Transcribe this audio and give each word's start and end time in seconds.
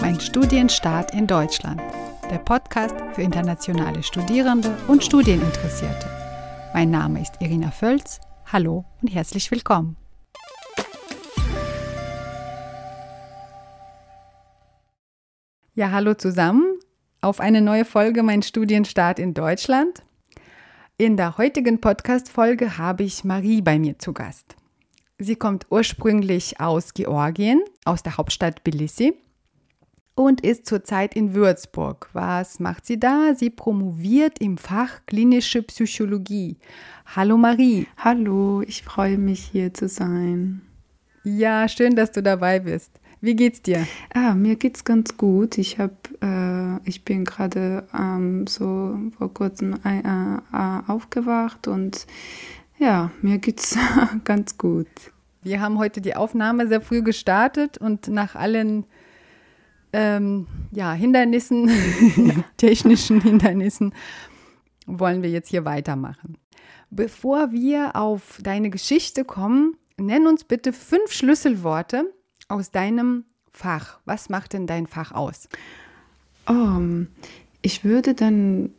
Mein 0.00 0.18
Studienstart 0.18 1.12
in 1.12 1.26
Deutschland. 1.26 1.82
Der 2.30 2.38
Podcast 2.38 2.94
für 3.12 3.20
internationale 3.20 4.02
Studierende 4.02 4.74
und 4.88 5.04
Studieninteressierte. 5.04 6.08
Mein 6.72 6.90
Name 6.90 7.20
ist 7.20 7.34
Irina 7.40 7.70
Völz. 7.70 8.18
Hallo 8.50 8.86
und 9.02 9.08
herzlich 9.08 9.50
willkommen. 9.50 9.98
Ja, 15.74 15.90
hallo 15.90 16.14
zusammen 16.14 16.78
auf 17.20 17.38
eine 17.38 17.60
neue 17.60 17.84
Folge 17.84 18.22
Mein 18.22 18.42
Studienstart 18.42 19.18
in 19.18 19.34
Deutschland. 19.34 20.02
In 20.96 21.18
der 21.18 21.36
heutigen 21.36 21.78
Podcast-Folge 21.78 22.78
habe 22.78 23.02
ich 23.02 23.24
Marie 23.24 23.60
bei 23.60 23.78
mir 23.78 23.98
zu 23.98 24.14
Gast. 24.14 24.56
Sie 25.18 25.36
kommt 25.36 25.66
ursprünglich 25.68 26.58
aus 26.58 26.94
Georgien, 26.94 27.62
aus 27.84 28.02
der 28.02 28.16
Hauptstadt 28.16 28.64
Tbilisi 28.64 29.14
und 30.20 30.42
ist 30.42 30.66
zurzeit 30.66 31.16
in 31.16 31.32
Würzburg. 31.32 32.10
Was 32.12 32.60
macht 32.60 32.84
sie 32.84 33.00
da? 33.00 33.34
Sie 33.34 33.48
promoviert 33.48 34.38
im 34.38 34.58
Fach 34.58 35.00
klinische 35.06 35.62
Psychologie. 35.62 36.58
Hallo 37.06 37.38
Marie. 37.38 37.86
Hallo, 37.96 38.60
ich 38.60 38.82
freue 38.82 39.16
mich 39.16 39.40
hier 39.40 39.72
zu 39.72 39.88
sein. 39.88 40.60
Ja, 41.24 41.66
schön, 41.68 41.96
dass 41.96 42.12
du 42.12 42.22
dabei 42.22 42.60
bist. 42.60 42.92
Wie 43.22 43.34
geht's 43.34 43.62
dir? 43.62 43.86
Ah, 44.12 44.34
mir 44.34 44.56
geht's 44.56 44.84
ganz 44.84 45.16
gut. 45.16 45.56
Ich 45.56 45.78
habe, 45.78 45.96
äh, 46.20 46.86
ich 46.86 47.02
bin 47.02 47.24
gerade 47.24 47.88
ähm, 47.98 48.46
so 48.46 48.98
vor 49.16 49.32
kurzem 49.32 49.74
äh, 49.86 50.00
äh, 50.00 50.80
aufgewacht 50.86 51.66
und 51.66 52.06
ja, 52.78 53.10
mir 53.22 53.38
geht's 53.38 53.78
ganz 54.24 54.58
gut. 54.58 54.88
Wir 55.42 55.62
haben 55.62 55.78
heute 55.78 56.02
die 56.02 56.14
Aufnahme 56.14 56.68
sehr 56.68 56.82
früh 56.82 57.00
gestartet 57.00 57.78
und 57.78 58.08
nach 58.08 58.34
allen 58.34 58.84
ähm, 59.92 60.46
ja, 60.70 60.92
Hindernissen, 60.92 61.68
ja. 62.16 62.44
technischen 62.56 63.20
Hindernissen, 63.20 63.94
wollen 64.86 65.22
wir 65.22 65.30
jetzt 65.30 65.48
hier 65.48 65.64
weitermachen. 65.64 66.36
Bevor 66.90 67.52
wir 67.52 67.96
auf 67.96 68.38
deine 68.42 68.70
Geschichte 68.70 69.24
kommen, 69.24 69.76
nenn 69.96 70.26
uns 70.26 70.44
bitte 70.44 70.72
fünf 70.72 71.12
Schlüsselworte 71.12 72.12
aus 72.48 72.70
deinem 72.70 73.24
Fach. 73.52 74.00
Was 74.04 74.28
macht 74.28 74.52
denn 74.52 74.66
dein 74.66 74.86
Fach 74.86 75.12
aus? 75.12 75.48
Um, 76.48 77.08
ich 77.62 77.84
würde 77.84 78.14
dann 78.14 78.70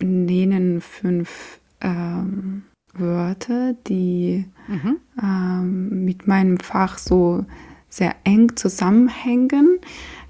nennen 0.00 0.80
fünf 0.80 1.60
ähm, 1.80 2.64
Wörter, 2.94 3.74
die 3.86 4.46
mhm. 4.68 4.96
ähm, 5.22 6.04
mit 6.04 6.26
meinem 6.26 6.58
Fach 6.58 6.98
so 6.98 7.44
sehr 7.88 8.14
eng 8.24 8.56
zusammenhängen. 8.56 9.78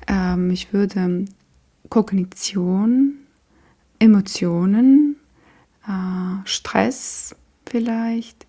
Ähm, 0.07 0.51
ich 0.51 0.73
würde 0.73 1.25
Kognition, 1.89 3.15
Emotionen, 3.99 5.17
äh, 5.87 6.47
Stress 6.47 7.35
vielleicht, 7.69 8.47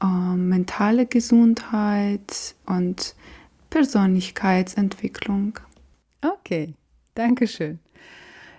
äh, 0.00 0.36
mentale 0.36 1.06
Gesundheit 1.06 2.54
und 2.66 3.14
Persönlichkeitsentwicklung. 3.70 5.58
Okay, 6.22 6.74
danke 7.14 7.46
schön. 7.46 7.78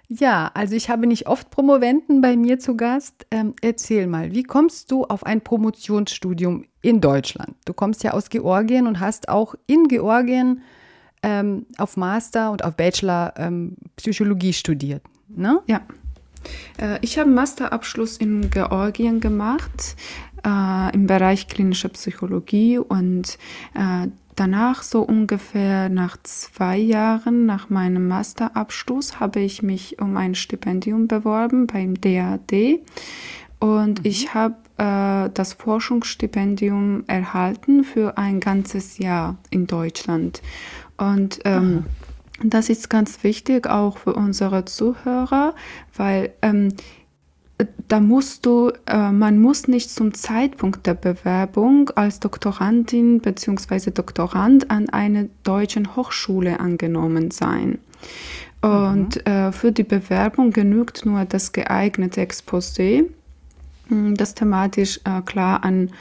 Ja, 0.08 0.52
also 0.54 0.76
ich 0.76 0.90
habe 0.90 1.08
nicht 1.08 1.28
oft 1.28 1.50
Promoventen 1.50 2.22
bei 2.22 2.38
mir 2.38 2.60
zu 2.60 2.78
Gast. 2.78 3.26
Ähm, 3.32 3.54
erzähl 3.62 4.06
mal, 4.06 4.34
wie 4.34 4.44
kommst 4.44 4.92
du 4.92 5.04
auf 5.06 5.26
ein 5.26 5.42
Promotionsstudium 5.42 6.66
in 6.82 7.02
Deutschland? 7.02 7.56
Du 7.66 7.74
kommst 7.74 8.04
ja 8.04 8.12
aus 8.12 8.30
Georgien 8.30 8.86
und 8.86 9.00
hast 9.00 9.30
auch 9.30 9.56
in 9.66 9.88
Georgien 9.88 10.62
ähm, 11.26 11.66
auf 11.78 11.98
Master 11.98 12.52
und 12.52 12.64
auf 12.64 12.76
Bachelor 12.76 13.34
ähm, 13.38 13.76
Psychologie 13.96 14.54
studiert, 14.54 15.02
ne? 15.28 15.60
Ja. 15.66 15.82
Äh, 16.78 17.00
ich 17.02 17.18
habe 17.18 17.30
Masterabschluss 17.32 18.18
in 18.18 18.52
Georgien 18.52 19.20
gemacht 19.20 19.96
äh, 20.46 20.94
im 20.94 21.08
Bereich 21.08 21.48
klinische 21.48 21.90
Psychologie 21.90 22.78
und 22.78 23.38
äh, 23.74 24.08
Danach, 24.38 24.84
so 24.84 25.02
ungefähr 25.02 25.88
nach 25.88 26.18
zwei 26.24 26.76
Jahren 26.76 27.46
nach 27.46 27.70
meinem 27.70 28.10
Masterabschluss, 28.10 29.22
habe 29.22 29.40
ich 29.40 29.64
mich 29.64 30.02
um 30.02 30.18
ein 30.18 30.36
Stipendium 30.36 31.08
beworben 31.08 31.68
beim 31.68 31.96
DAD 31.96 32.82
und 33.60 34.00
mhm. 34.00 34.06
ich 34.06 34.34
habe 34.34 34.56
äh, 34.78 35.30
das 35.34 35.54
Forschungsstipendium 35.54 37.06
erhalten 37.08 37.86
für 37.86 38.18
ein 38.18 38.42
ganzes 38.42 38.98
Jahr 38.98 39.38
in 39.50 39.68
Deutschland. 39.68 40.42
Und 40.98 41.40
ähm, 41.46 41.86
das 42.44 42.70
ist 42.70 42.90
ganz 42.90 43.24
wichtig 43.24 43.68
auch 43.68 43.98
für 43.98 44.14
unsere 44.14 44.66
Zuhörer, 44.66 45.56
weil 45.96 46.34
ähm, 46.42 46.74
da 47.88 48.00
musst 48.00 48.46
du, 48.46 48.72
äh, 48.86 49.12
man 49.12 49.40
muss 49.40 49.68
nicht 49.68 49.90
zum 49.90 50.14
Zeitpunkt 50.14 50.86
der 50.86 50.96
Bewerbung 50.96 51.90
als 51.92 52.20
Doktorandin 52.20 53.22
bzw. 53.22 53.92
Doktorand 53.92 54.72
an 54.72 54.90
eine 54.90 55.30
deutschen 55.44 55.96
Hochschule 55.96 56.60
angenommen 56.60 57.32
sein. 57.32 57.80
Und 58.62 59.16
mhm. 59.16 59.32
äh, 59.32 59.52
für 59.52 59.72
die 59.72 59.84
Bewerbung 59.84 60.52
genügt 60.52 61.06
nur 61.06 61.24
das 61.26 61.52
geeignete 61.52 62.22
Exposé, 62.22 63.06
hm, 63.88 64.16
das 64.16 64.34
thematisch 64.34 65.00
äh, 65.06 65.22
klar 65.22 65.64
an 65.64 65.92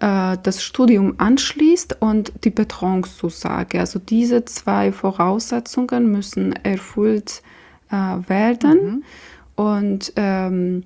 äh, 0.00 0.36
das 0.42 0.62
Studium 0.62 1.14
anschließt 1.18 2.00
und 2.00 2.32
die 2.44 2.50
Betreuungszusage. 2.50 3.80
Also 3.80 3.98
diese 3.98 4.44
zwei 4.44 4.92
Voraussetzungen 4.92 6.10
müssen 6.10 6.52
erfüllt 6.64 7.42
äh, 7.90 7.94
werden. 7.94 8.84
Mhm. 8.84 9.04
Und 9.56 10.12
ähm, 10.16 10.46
ähm, 10.46 10.84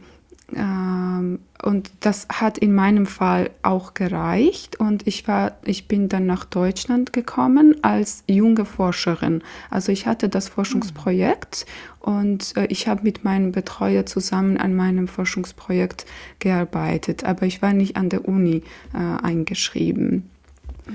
und 0.53 1.91
das 2.01 2.27
hat 2.29 2.59
in 2.59 2.75
meinem 2.75 3.07
Fall 3.07 3.51
auch 3.63 3.95
gereicht 3.95 4.81
und 4.81 5.07
ich 5.07 5.29
war, 5.29 5.53
ich 5.65 5.87
bin 5.87 6.09
dann 6.09 6.27
nach 6.27 6.45
Deutschland 6.45 7.13
gekommen 7.13 7.77
als 7.83 8.25
junge 8.29 8.65
Forscherin. 8.65 9.43
Also 9.69 9.93
ich 9.93 10.07
hatte 10.07 10.29
das 10.29 10.49
Forschungsprojekt 10.49 11.67
und 12.01 12.57
äh, 12.57 12.67
ich 12.67 12.89
habe 12.89 13.03
mit 13.03 13.25
meinem 13.25 13.53
Betreuer 13.53 14.07
zusammen 14.07 14.57
an 14.57 14.75
meinem 14.75 15.07
Forschungsprojekt 15.07 16.07
gearbeitet, 16.39 17.25
aber 17.25 17.47
ich 17.47 17.63
war 17.63 17.73
nicht 17.73 17.97
an 17.97 18.09
der 18.09 18.27
Uni 18.27 18.63
äh, 18.95 19.23
eingeschrieben. 19.23 20.31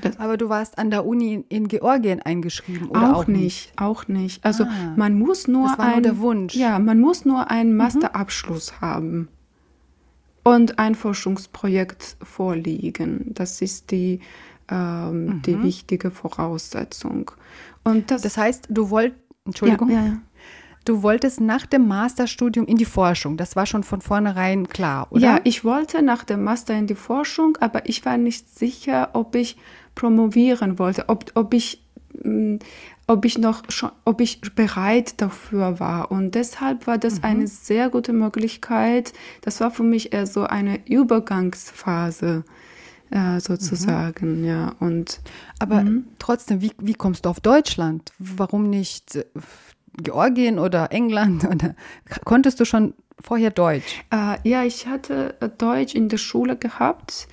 Das 0.02 0.20
Aber 0.20 0.36
du 0.36 0.50
warst 0.50 0.78
an 0.78 0.90
der 0.90 1.06
Uni 1.06 1.46
in 1.48 1.70
Georgien 1.70 2.22
eingeschrieben 2.22 2.90
oder 2.90 3.14
auch, 3.14 3.22
auch 3.22 3.28
nicht? 3.28 3.42
nicht? 3.42 3.74
Auch 3.78 4.08
nicht. 4.10 4.44
Also 4.44 4.66
ah, 4.66 4.94
man 4.98 5.18
muss 5.18 5.48
nur 5.48 5.70
das 5.70 5.78
war 5.78 5.86
ein, 5.86 5.92
nur 5.94 6.02
der 6.02 6.18
Wunsch. 6.20 6.56
Ja, 6.56 6.80
man 6.80 7.00
muss 7.00 7.24
nur 7.24 7.50
einen 7.50 7.72
mhm. 7.72 7.78
Masterabschluss 7.78 8.74
mhm. 8.74 8.86
haben 8.86 9.30
und 10.46 10.78
ein 10.78 10.94
Forschungsprojekt 10.94 12.18
vorliegen. 12.22 13.32
Das 13.34 13.62
ist 13.64 13.90
die, 13.90 14.20
ähm, 14.70 15.26
mhm. 15.26 15.42
die 15.42 15.62
wichtige 15.64 16.12
Voraussetzung. 16.12 17.32
Und 17.84 18.12
das, 18.12 18.22
das 18.22 18.38
heißt, 18.38 18.68
du 18.70 18.92
wolltest, 18.92 19.20
Entschuldigung, 19.46 19.90
ja, 19.90 20.06
ja, 20.06 20.18
du 20.86 21.02
wolltest 21.02 21.42
nach 21.42 21.66
dem 21.66 21.88
Masterstudium 21.88 22.68
in 22.68 22.78
die 22.78 22.86
Forschung. 22.86 23.38
Das 23.38 23.56
war 23.56 23.66
schon 23.66 23.84
von 23.84 24.02
vornherein 24.02 24.70
klar, 24.70 25.08
oder? 25.10 25.22
Ja, 25.22 25.40
ich 25.44 25.66
wollte 25.66 26.04
nach 26.04 26.24
dem 26.24 26.44
Master 26.44 26.76
in 26.76 26.86
die 26.86 26.96
Forschung, 26.96 27.58
aber 27.60 27.90
ich 27.90 28.06
war 28.06 28.18
nicht 28.18 28.56
sicher, 28.56 29.10
ob 29.14 29.34
ich 29.34 29.58
promovieren 29.96 30.78
wollte, 30.78 31.10
ob, 31.10 31.32
ob 31.34 31.56
ich 31.56 31.84
mm, 32.24 32.58
ob 33.08 33.26
ich 33.26 33.38
noch 33.38 33.64
schon, 33.70 33.92
ob 34.04 34.22
ich 34.22 34.42
bereit 34.42 35.22
dafür 35.22 35.80
war. 35.80 36.12
Und 36.12 36.36
deshalb 36.36 36.88
war 36.88 36.98
das 36.98 37.20
mhm. 37.20 37.26
eine 37.26 37.48
sehr 37.48 37.90
gute 37.90 38.14
Möglichkeit. 38.14 39.14
Das 39.42 39.60
war 39.62 39.72
für 39.72 39.84
mich 39.84 40.14
eher 40.14 40.26
so 40.26 40.44
eine 40.44 40.88
Übergangsphase 40.88 42.44
äh, 43.12 43.40
sozusagen, 43.40 44.42
mhm. 44.42 44.46
ja. 44.46 44.76
Und 44.80 45.22
aber 45.60 45.84
mhm. 45.84 46.06
trotzdem, 46.20 46.62
wie, 46.62 46.72
wie 46.80 46.96
kommst 46.96 47.26
du 47.26 47.30
auf 47.30 47.40
Deutschland? 47.40 48.12
Warum 48.18 48.70
nicht 48.70 49.16
äh, 49.16 49.26
Georgien 50.02 50.60
oder 50.60 50.92
England? 50.92 51.46
Oder 51.50 51.76
konntest 52.26 52.60
du 52.60 52.66
schon 52.66 52.96
vorher 53.22 53.52
Deutsch? 53.52 54.04
Äh, 54.12 54.38
ja, 54.48 54.64
ich 54.64 54.88
hatte 54.88 55.36
äh, 55.40 55.50
Deutsch 55.50 55.96
in 55.96 56.10
der 56.10 56.18
Schule 56.18 56.58
gehabt 56.58 57.28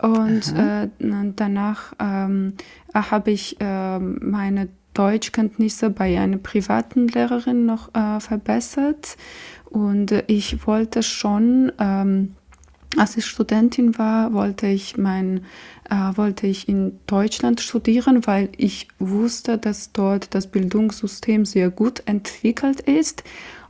und 0.00 0.54
äh, 0.56 0.88
danach 0.98 1.92
ähm, 1.98 2.54
habe 2.94 3.30
ich 3.30 3.60
äh, 3.60 3.98
meine 3.98 4.68
Deutschkenntnisse 4.96 5.90
bei 5.90 6.18
einer 6.18 6.38
privaten 6.38 7.08
Lehrerin 7.08 7.66
noch 7.66 7.94
äh, 7.94 8.18
verbessert. 8.20 9.16
Und 9.66 10.12
ich 10.26 10.66
wollte 10.66 11.02
schon, 11.02 11.70
ähm, 11.78 12.34
als 12.96 13.16
ich 13.16 13.26
Studentin 13.26 13.98
war, 13.98 14.32
wollte 14.32 14.66
ich 14.66 14.96
mein, 14.96 15.44
äh, 15.90 16.16
wollte 16.16 16.46
ich 16.46 16.68
in 16.68 16.98
Deutschland 17.06 17.60
studieren, 17.60 18.26
weil 18.26 18.48
ich 18.56 18.88
wusste, 18.98 19.58
dass 19.58 19.92
dort 19.92 20.34
das 20.34 20.46
Bildungssystem 20.46 21.44
sehr 21.44 21.70
gut 21.70 22.02
entwickelt 22.06 22.80
ist. 22.80 23.22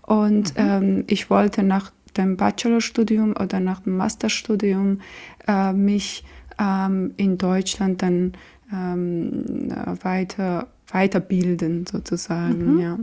Und 0.03 0.57
mhm. 0.57 0.65
ähm, 0.65 1.05
ich 1.09 1.29
wollte 1.29 1.65
nach 1.65 1.91
dem 2.17 2.37
Bachelorstudium 2.37 3.35
oder 3.39 3.59
nach 3.59 3.81
dem 3.81 3.97
Masterstudium 3.97 5.01
äh, 5.49 5.73
mich 5.73 6.25
ähm, 6.59 7.15
in 7.17 7.39
Deutschland 7.39 8.03
dann 8.03 8.33
ähm, 8.73 9.71
weiter 10.03 10.69
weiterbilden 10.93 11.87
sozusagen, 11.87 12.75
mhm. 12.75 12.81
ja. 12.81 12.99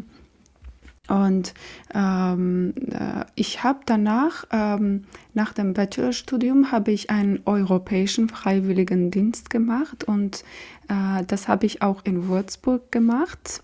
Und 1.09 1.53
ähm, 1.93 2.73
äh, 2.89 3.25
ich 3.35 3.61
habe 3.61 3.79
danach, 3.85 4.45
ähm, 4.51 5.03
nach 5.33 5.51
dem 5.51 5.73
Bachelorstudium, 5.73 6.71
habe 6.71 6.91
ich 6.91 7.09
einen 7.09 7.41
europäischen 7.45 8.29
Freiwilligendienst 8.29 9.49
gemacht 9.49 10.05
und 10.05 10.45
äh, 10.87 11.25
das 11.27 11.49
habe 11.49 11.65
ich 11.65 11.81
auch 11.81 12.05
in 12.05 12.29
Würzburg 12.29 12.89
gemacht. 12.89 13.61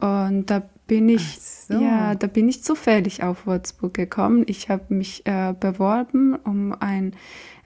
Und 0.00 0.46
da 0.46 0.62
bin 0.88 1.08
ich, 1.08 1.38
so. 1.40 1.80
ja, 1.80 2.16
da 2.16 2.26
bin 2.26 2.48
ich 2.48 2.64
zufällig 2.64 3.22
auf 3.22 3.46
Würzburg 3.46 3.94
gekommen. 3.94 4.42
Ich 4.48 4.68
habe 4.68 4.92
mich 4.92 5.24
äh, 5.24 5.54
beworben 5.58 6.34
um 6.34 6.74
ein 6.78 7.14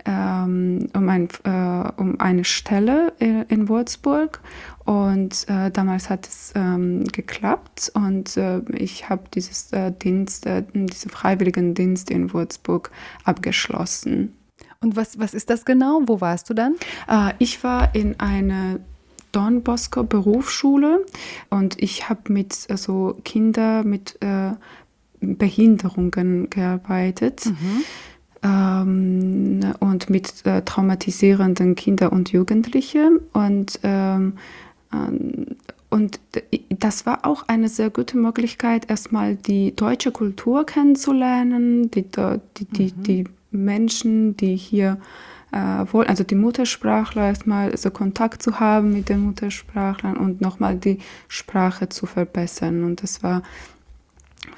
ähm, 0.06 0.88
um, 0.94 1.08
ein, 1.08 1.28
äh, 1.44 1.90
um 2.00 2.20
eine 2.20 2.44
Stelle 2.44 3.12
in, 3.18 3.42
in 3.42 3.68
Würzburg 3.68 4.40
und 4.84 5.48
äh, 5.48 5.70
damals 5.70 6.08
hat 6.08 6.26
es 6.26 6.52
ähm, 6.54 7.04
geklappt 7.04 7.90
und 7.94 8.36
äh, 8.36 8.60
ich 8.72 9.08
habe 9.08 9.24
dieses 9.34 9.72
äh, 9.72 9.92
Dienst, 9.92 10.46
äh, 10.46 10.62
diesen 10.72 11.10
freiwilligen 11.10 11.74
Dienst 11.74 12.10
in 12.10 12.32
Würzburg 12.32 12.90
abgeschlossen. 13.24 14.32
Und 14.80 14.94
was, 14.94 15.18
was 15.18 15.34
ist 15.34 15.50
das 15.50 15.64
genau? 15.64 16.02
Wo 16.06 16.20
warst 16.20 16.48
du 16.50 16.54
dann? 16.54 16.76
Äh, 17.08 17.32
ich 17.38 17.64
war 17.64 17.94
in 17.94 18.20
einer 18.20 18.78
Don 19.32 19.62
Bosco 19.62 20.04
Berufsschule 20.04 21.04
und 21.50 21.82
ich 21.82 22.08
habe 22.08 22.32
mit 22.32 22.66
also 22.70 23.18
Kinder 23.24 23.82
mit 23.84 24.18
Behinderungen 25.20 26.48
gearbeitet. 26.48 27.44
Mhm 27.44 27.82
ähm, 28.42 29.60
und 29.80 30.10
mit 30.10 30.44
äh, 30.44 30.62
traumatisierenden 30.62 31.74
Kindern 31.74 32.10
und 32.10 32.32
Jugendlichen. 32.32 33.20
Und, 33.32 33.80
ähm, 33.82 34.34
ähm, 34.92 35.46
und 35.90 36.20
das 36.68 37.06
war 37.06 37.24
auch 37.24 37.44
eine 37.48 37.68
sehr 37.68 37.90
gute 37.90 38.16
Möglichkeit, 38.16 38.90
erstmal 38.90 39.36
die 39.36 39.74
deutsche 39.74 40.10
Kultur 40.10 40.66
kennenzulernen, 40.66 41.90
die, 41.90 42.02
die, 42.02 42.64
die, 42.64 42.92
mhm. 42.94 43.02
die 43.02 43.24
Menschen, 43.50 44.36
die 44.36 44.56
hier 44.56 44.98
äh, 45.52 45.84
wohl, 45.92 46.06
also 46.06 46.24
die 46.24 46.34
Muttersprachler 46.34 47.28
erstmal 47.28 47.76
so 47.76 47.90
Kontakt 47.90 48.42
zu 48.42 48.60
haben 48.60 48.92
mit 48.92 49.08
den 49.08 49.20
Muttersprachlern 49.20 50.16
und 50.16 50.40
nochmal 50.40 50.76
die 50.76 50.98
Sprache 51.28 51.88
zu 51.88 52.06
verbessern. 52.06 52.84
Und 52.84 53.02
das 53.02 53.22
war 53.22 53.42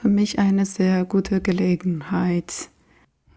für 0.01 0.09
mich 0.09 0.39
eine 0.39 0.67
sehr 0.67 1.05
gute 1.05 1.41
Gelegenheit. 1.41 2.69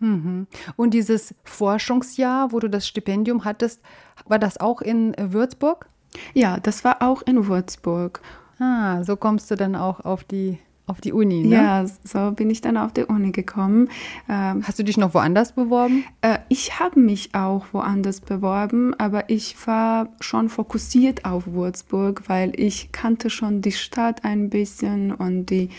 Mhm. 0.02 0.48
Und 0.76 0.94
dieses 0.94 1.34
Forschungsjahr, 1.44 2.52
wo 2.52 2.60
du 2.60 2.70
das 2.70 2.88
Stipendium 2.88 3.46
hattest, 3.46 3.82
war 4.28 4.40
das 4.40 4.60
auch 4.60 4.82
in 4.82 5.16
Würzburg? 5.18 5.88
Ja, 6.34 6.60
das 6.60 6.84
war 6.84 7.02
auch 7.02 7.22
in 7.22 7.48
Würzburg. 7.48 8.22
Ah, 8.60 9.04
so 9.04 9.16
kommst 9.16 9.50
du 9.50 9.56
dann 9.56 9.76
auch 9.76 10.02
auf 10.02 10.24
die 10.24 10.60
auf 10.88 11.00
die 11.00 11.14
Uni, 11.14 11.44
ne? 11.44 11.56
Ja, 11.56 11.86
so 12.04 12.32
bin 12.32 12.50
ich 12.50 12.60
dann 12.60 12.76
auf 12.76 12.92
die 12.92 13.06
Uni 13.06 13.32
gekommen. 13.32 13.88
Ähm, 14.28 14.62
Hast 14.68 14.78
du 14.78 14.84
dich 14.84 14.98
noch 14.98 15.14
woanders 15.14 15.54
beworben? 15.54 16.04
Äh, 16.22 16.40
ich 16.50 16.80
habe 16.80 17.00
mich 17.00 17.34
auch 17.34 17.68
woanders 17.72 18.20
beworben, 18.20 18.94
aber 19.00 19.30
ich 19.30 19.56
war 19.66 20.10
schon 20.20 20.50
fokussiert 20.50 21.24
auf 21.24 21.48
Würzburg, 21.48 22.24
weil 22.28 22.60
ich 22.60 22.92
kannte 22.92 23.30
schon 23.30 23.62
die 23.62 23.72
Stadt 23.72 24.26
ein 24.26 24.50
bisschen 24.50 25.14
und 25.14 25.46
die 25.46 25.70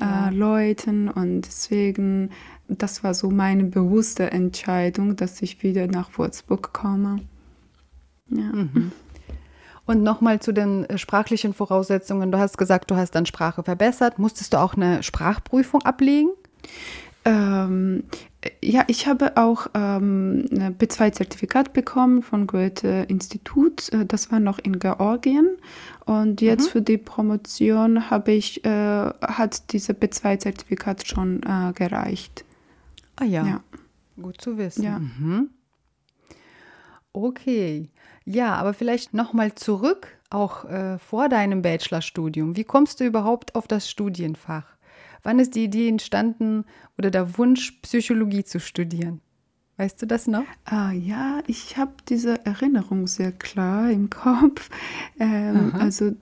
äh, 0.00 0.34
Leute 0.34 0.90
und 1.14 1.42
deswegen 1.42 2.30
das 2.68 3.02
war 3.02 3.14
so 3.14 3.30
meine 3.30 3.64
bewusste 3.64 4.30
Entscheidung, 4.30 5.16
dass 5.16 5.40
ich 5.42 5.62
wieder 5.62 5.86
nach 5.86 6.18
Würzburg 6.18 6.72
komme. 6.72 7.20
Ja. 8.28 8.52
Mhm. 8.52 8.92
Und 9.86 10.02
nochmal 10.02 10.38
zu 10.40 10.52
den 10.52 10.84
äh, 10.84 10.98
sprachlichen 10.98 11.54
Voraussetzungen. 11.54 12.30
Du 12.30 12.38
hast 12.38 12.58
gesagt, 12.58 12.90
du 12.90 12.96
hast 12.96 13.12
dann 13.12 13.24
Sprache 13.24 13.62
verbessert. 13.62 14.18
Musstest 14.18 14.52
du 14.52 14.58
auch 14.58 14.74
eine 14.74 15.02
Sprachprüfung 15.02 15.82
ablegen? 15.82 16.28
Ähm, 17.24 18.04
ja, 18.62 18.84
ich 18.86 19.06
habe 19.06 19.36
auch 19.36 19.68
ähm, 19.74 20.46
ein 20.52 20.76
B2-Zertifikat 20.78 21.72
bekommen 21.72 22.22
von 22.22 22.46
Goethe-Institut. 22.46 23.90
Äh, 23.92 24.04
das 24.04 24.30
war 24.30 24.40
noch 24.40 24.58
in 24.58 24.78
Georgien. 24.78 25.56
Und 26.04 26.42
jetzt 26.42 26.66
mhm. 26.66 26.70
für 26.70 26.82
die 26.82 26.98
Promotion 26.98 28.10
habe 28.10 28.32
ich, 28.32 28.64
äh, 28.66 28.68
hat 28.68 29.72
dieses 29.72 29.96
B2-Zertifikat 29.96 31.06
schon 31.06 31.42
äh, 31.42 31.72
gereicht. 31.72 32.44
Ah 33.18 33.24
ja. 33.24 33.46
ja. 33.46 33.64
Gut 34.20 34.40
zu 34.40 34.58
wissen. 34.58 34.82
Ja. 34.82 34.98
Mhm. 34.98 35.50
Okay. 37.12 37.90
Ja, 38.24 38.54
aber 38.56 38.74
vielleicht 38.74 39.14
nochmal 39.14 39.54
zurück, 39.54 40.08
auch 40.30 40.64
äh, 40.66 40.98
vor 40.98 41.28
deinem 41.28 41.62
Bachelorstudium. 41.62 42.56
Wie 42.56 42.64
kommst 42.64 43.00
du 43.00 43.04
überhaupt 43.04 43.54
auf 43.54 43.66
das 43.66 43.90
Studienfach? 43.90 44.76
Wann 45.22 45.38
ist 45.38 45.54
die 45.54 45.64
Idee 45.64 45.88
entstanden 45.88 46.64
oder 46.96 47.10
der 47.10 47.38
Wunsch, 47.38 47.72
Psychologie 47.82 48.44
zu 48.44 48.60
studieren? 48.60 49.20
Weißt 49.78 50.02
du 50.02 50.06
das 50.06 50.26
noch? 50.26 50.44
Ah, 50.64 50.92
ja, 50.92 51.40
ich 51.46 51.76
habe 51.76 51.92
diese 52.08 52.44
Erinnerung 52.44 53.06
sehr 53.06 53.32
klar 53.32 53.90
im 53.90 54.10
Kopf. 54.10 54.68
Ähm, 55.20 55.72
also 55.78 56.12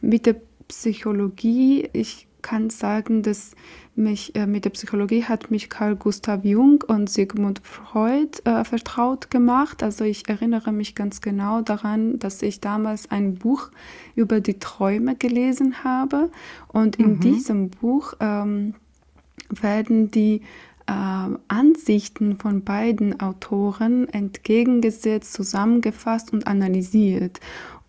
mit 0.00 0.26
der 0.26 0.36
Psychologie, 0.68 1.88
ich 1.92 2.26
kann 2.42 2.70
sagen, 2.70 3.22
dass 3.22 3.52
mich 3.94 4.34
äh, 4.34 4.46
mit 4.46 4.64
der 4.64 4.70
Psychologie 4.70 5.24
hat 5.24 5.50
mich 5.50 5.68
Carl 5.68 5.96
Gustav 5.96 6.44
Jung 6.44 6.82
und 6.86 7.10
Sigmund 7.10 7.60
Freud 7.62 8.38
äh, 8.44 8.64
vertraut 8.64 9.30
gemacht. 9.30 9.82
Also 9.82 10.04
ich 10.04 10.28
erinnere 10.28 10.72
mich 10.72 10.94
ganz 10.94 11.20
genau 11.20 11.60
daran, 11.60 12.18
dass 12.18 12.42
ich 12.42 12.60
damals 12.60 13.10
ein 13.10 13.34
Buch 13.34 13.70
über 14.14 14.40
die 14.40 14.58
Träume 14.58 15.14
gelesen 15.14 15.84
habe. 15.84 16.30
Und 16.68 16.96
in 16.96 17.14
mhm. 17.14 17.20
diesem 17.20 17.70
Buch 17.70 18.14
ähm, 18.20 18.74
werden 19.50 20.10
die 20.10 20.42
äh, 20.86 21.36
Ansichten 21.48 22.38
von 22.38 22.64
beiden 22.64 23.20
Autoren 23.20 24.08
entgegengesetzt, 24.08 25.34
zusammengefasst 25.34 26.32
und 26.32 26.46
analysiert. 26.46 27.40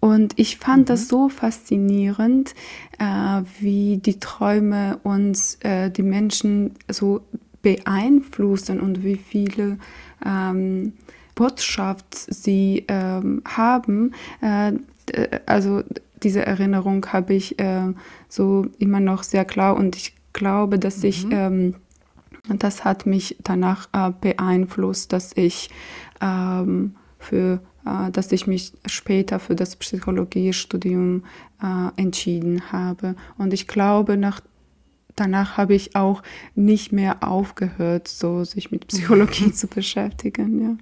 Und 0.03 0.37
ich 0.37 0.57
fand 0.57 0.81
mhm. 0.81 0.85
das 0.87 1.07
so 1.07 1.29
faszinierend, 1.29 2.55
äh, 2.99 3.41
wie 3.61 3.99
die 3.99 4.19
Träume 4.19 4.99
uns, 5.03 5.55
äh, 5.61 5.91
die 5.91 6.03
Menschen 6.03 6.71
so 6.89 7.21
beeinflussen 7.61 8.81
und 8.81 9.05
wie 9.05 9.15
viele 9.15 9.77
ähm, 10.25 10.91
Botschaft 11.35 12.17
sie 12.17 12.83
ähm, 12.89 13.43
haben. 13.45 14.11
Äh, 14.41 14.73
also 15.45 15.83
diese 16.21 16.45
Erinnerung 16.45 17.05
habe 17.13 17.35
ich 17.35 17.57
äh, 17.59 17.93
so 18.27 18.65
immer 18.79 18.99
noch 18.99 19.23
sehr 19.23 19.45
klar 19.45 19.77
und 19.77 19.95
ich 19.95 20.15
glaube, 20.33 20.79
dass 20.79 20.97
mhm. 20.97 21.05
ich 21.05 21.27
ähm, 21.31 21.75
das 22.49 22.83
hat 22.83 23.05
mich 23.05 23.37
danach 23.41 23.87
äh, 23.93 24.11
beeinflusst, 24.19 25.13
dass 25.13 25.31
ich 25.37 25.69
ähm, 26.19 26.95
für 27.19 27.61
dass 27.83 28.31
ich 28.31 28.47
mich 28.47 28.73
später 28.85 29.39
für 29.39 29.55
das 29.55 29.75
Psychologiestudium 29.75 31.23
äh, 31.61 32.01
entschieden 32.01 32.71
habe. 32.71 33.15
Und 33.37 33.53
ich 33.53 33.67
glaube, 33.67 34.17
nach, 34.17 34.41
danach 35.15 35.57
habe 35.57 35.73
ich 35.73 35.95
auch 35.95 36.23
nicht 36.55 36.91
mehr 36.91 37.23
aufgehört, 37.23 38.07
so 38.07 38.43
sich 38.43 38.71
mit 38.71 38.87
Psychologie 38.87 39.51
zu 39.51 39.67
beschäftigen. 39.67 40.79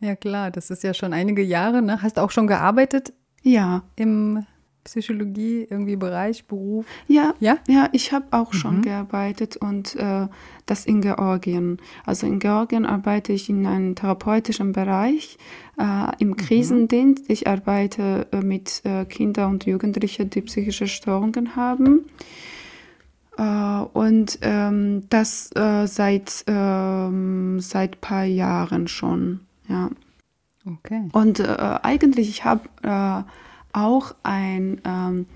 Ja. 0.00 0.08
ja, 0.08 0.16
klar, 0.16 0.50
das 0.50 0.70
ist 0.70 0.82
ja 0.82 0.94
schon 0.94 1.12
einige 1.12 1.42
Jahre. 1.42 1.82
Ne? 1.82 2.00
Hast 2.00 2.16
du 2.16 2.22
auch 2.22 2.30
schon 2.30 2.46
gearbeitet? 2.46 3.12
Ja. 3.42 3.82
Im 3.96 4.46
Psychologie, 4.84 5.66
irgendwie 5.68 5.96
Bereich, 5.96 6.44
Beruf? 6.44 6.86
Ja, 7.08 7.34
ja, 7.40 7.58
ja 7.66 7.88
ich 7.92 8.12
habe 8.12 8.26
auch 8.30 8.52
mhm. 8.52 8.56
schon 8.56 8.82
gearbeitet 8.82 9.56
und 9.56 9.96
äh, 9.96 10.28
das 10.66 10.86
in 10.86 11.00
Georgien. 11.00 11.78
Also 12.04 12.26
in 12.26 12.38
Georgien 12.38 12.84
arbeite 12.86 13.32
ich 13.32 13.48
in 13.48 13.66
einem 13.66 13.94
therapeutischen 13.94 14.72
Bereich 14.72 15.38
äh, 15.78 16.12
im 16.18 16.28
mhm. 16.28 16.36
Krisendienst. 16.36 17.24
Ich 17.28 17.48
arbeite 17.48 18.26
äh, 18.30 18.40
mit 18.40 18.82
äh, 18.84 19.04
Kindern 19.06 19.52
und 19.52 19.66
Jugendlichen, 19.66 20.30
die 20.30 20.42
psychische 20.42 20.86
Störungen 20.86 21.56
haben. 21.56 22.04
Uh, 23.36 23.88
und 23.94 24.38
ähm, 24.42 25.08
das 25.10 25.50
äh, 25.56 25.86
seit 25.88 26.44
ähm, 26.46 27.58
seit 27.58 28.00
paar 28.00 28.22
Jahren 28.22 28.86
schon, 28.86 29.40
ja. 29.68 29.90
Okay. 30.64 31.08
Und 31.12 31.40
äh, 31.40 31.78
eigentlich 31.82 32.28
ich 32.28 32.44
habe 32.44 32.68
äh, 32.82 33.24
auch 33.74 34.14
ein 34.22 34.80
ähm, 34.84 35.26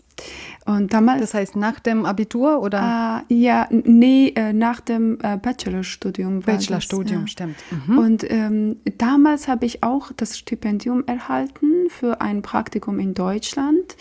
Und 0.66 0.92
damals, 0.92 1.20
das 1.20 1.34
heißt 1.34 1.56
nach 1.56 1.80
dem 1.80 2.04
Abitur 2.04 2.60
oder? 2.60 3.24
Äh, 3.28 3.34
ja, 3.34 3.66
nee, 3.70 4.32
nach 4.52 4.80
dem 4.80 5.18
äh, 5.22 5.36
Bachelorstudium. 5.36 6.40
Bachelorstudium, 6.40 7.22
ja. 7.22 7.26
stimmt. 7.26 7.56
Mhm. 7.86 7.98
Und 7.98 8.30
ähm, 8.30 8.76
damals 8.98 9.48
habe 9.48 9.66
ich 9.66 9.82
auch 9.82 10.12
das 10.16 10.38
Stipendium 10.38 11.04
erhalten 11.06 11.88
für 11.88 12.20
ein 12.20 12.42
Praktikum 12.42 13.00
in 13.00 13.14
Deutschland. 13.14 13.96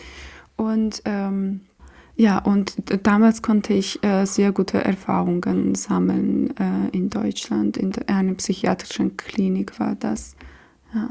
Und 0.57 1.01
ähm, 1.05 1.61
ja, 2.15 2.39
und 2.39 2.75
damals 3.03 3.41
konnte 3.41 3.73
ich 3.73 4.03
äh, 4.03 4.25
sehr 4.25 4.51
gute 4.51 4.83
Erfahrungen 4.83 5.75
sammeln 5.75 6.55
äh, 6.57 6.89
in 6.91 7.09
Deutschland. 7.09 7.77
In 7.77 7.93
einer 8.07 8.33
psychiatrischen 8.35 9.17
Klinik 9.17 9.79
war 9.79 9.95
das. 9.95 10.35
Ja. 10.93 11.09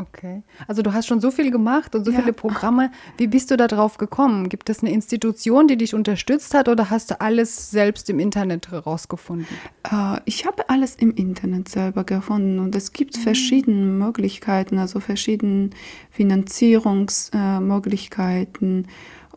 Okay. 0.00 0.42
Also 0.68 0.82
du 0.82 0.92
hast 0.92 1.06
schon 1.06 1.20
so 1.20 1.32
viel 1.32 1.50
gemacht 1.50 1.94
und 1.94 2.04
so 2.04 2.10
ja. 2.12 2.20
viele 2.20 2.32
Programme. 2.32 2.90
Wie 3.16 3.26
bist 3.26 3.50
du 3.50 3.56
da 3.56 3.66
drauf 3.66 3.96
gekommen? 3.98 4.48
Gibt 4.48 4.70
es 4.70 4.78
eine 4.80 4.92
Institution, 4.92 5.66
die 5.66 5.76
dich 5.76 5.92
unterstützt 5.94 6.54
hat 6.54 6.68
oder 6.68 6.88
hast 6.90 7.10
du 7.10 7.20
alles 7.20 7.72
selbst 7.72 8.08
im 8.08 8.20
Internet 8.20 8.70
herausgefunden? 8.70 9.48
Äh, 9.90 10.20
ich 10.24 10.46
habe 10.46 10.68
alles 10.68 10.94
im 10.94 11.12
Internet 11.14 11.68
selber 11.68 12.04
gefunden 12.04 12.60
und 12.60 12.76
es 12.76 12.92
gibt 12.92 13.16
mhm. 13.16 13.22
verschiedene 13.22 13.86
Möglichkeiten, 13.86 14.78
also 14.78 15.00
verschiedene 15.00 15.70
Finanzierungsmöglichkeiten. 16.10 18.84
Äh, 18.84 18.88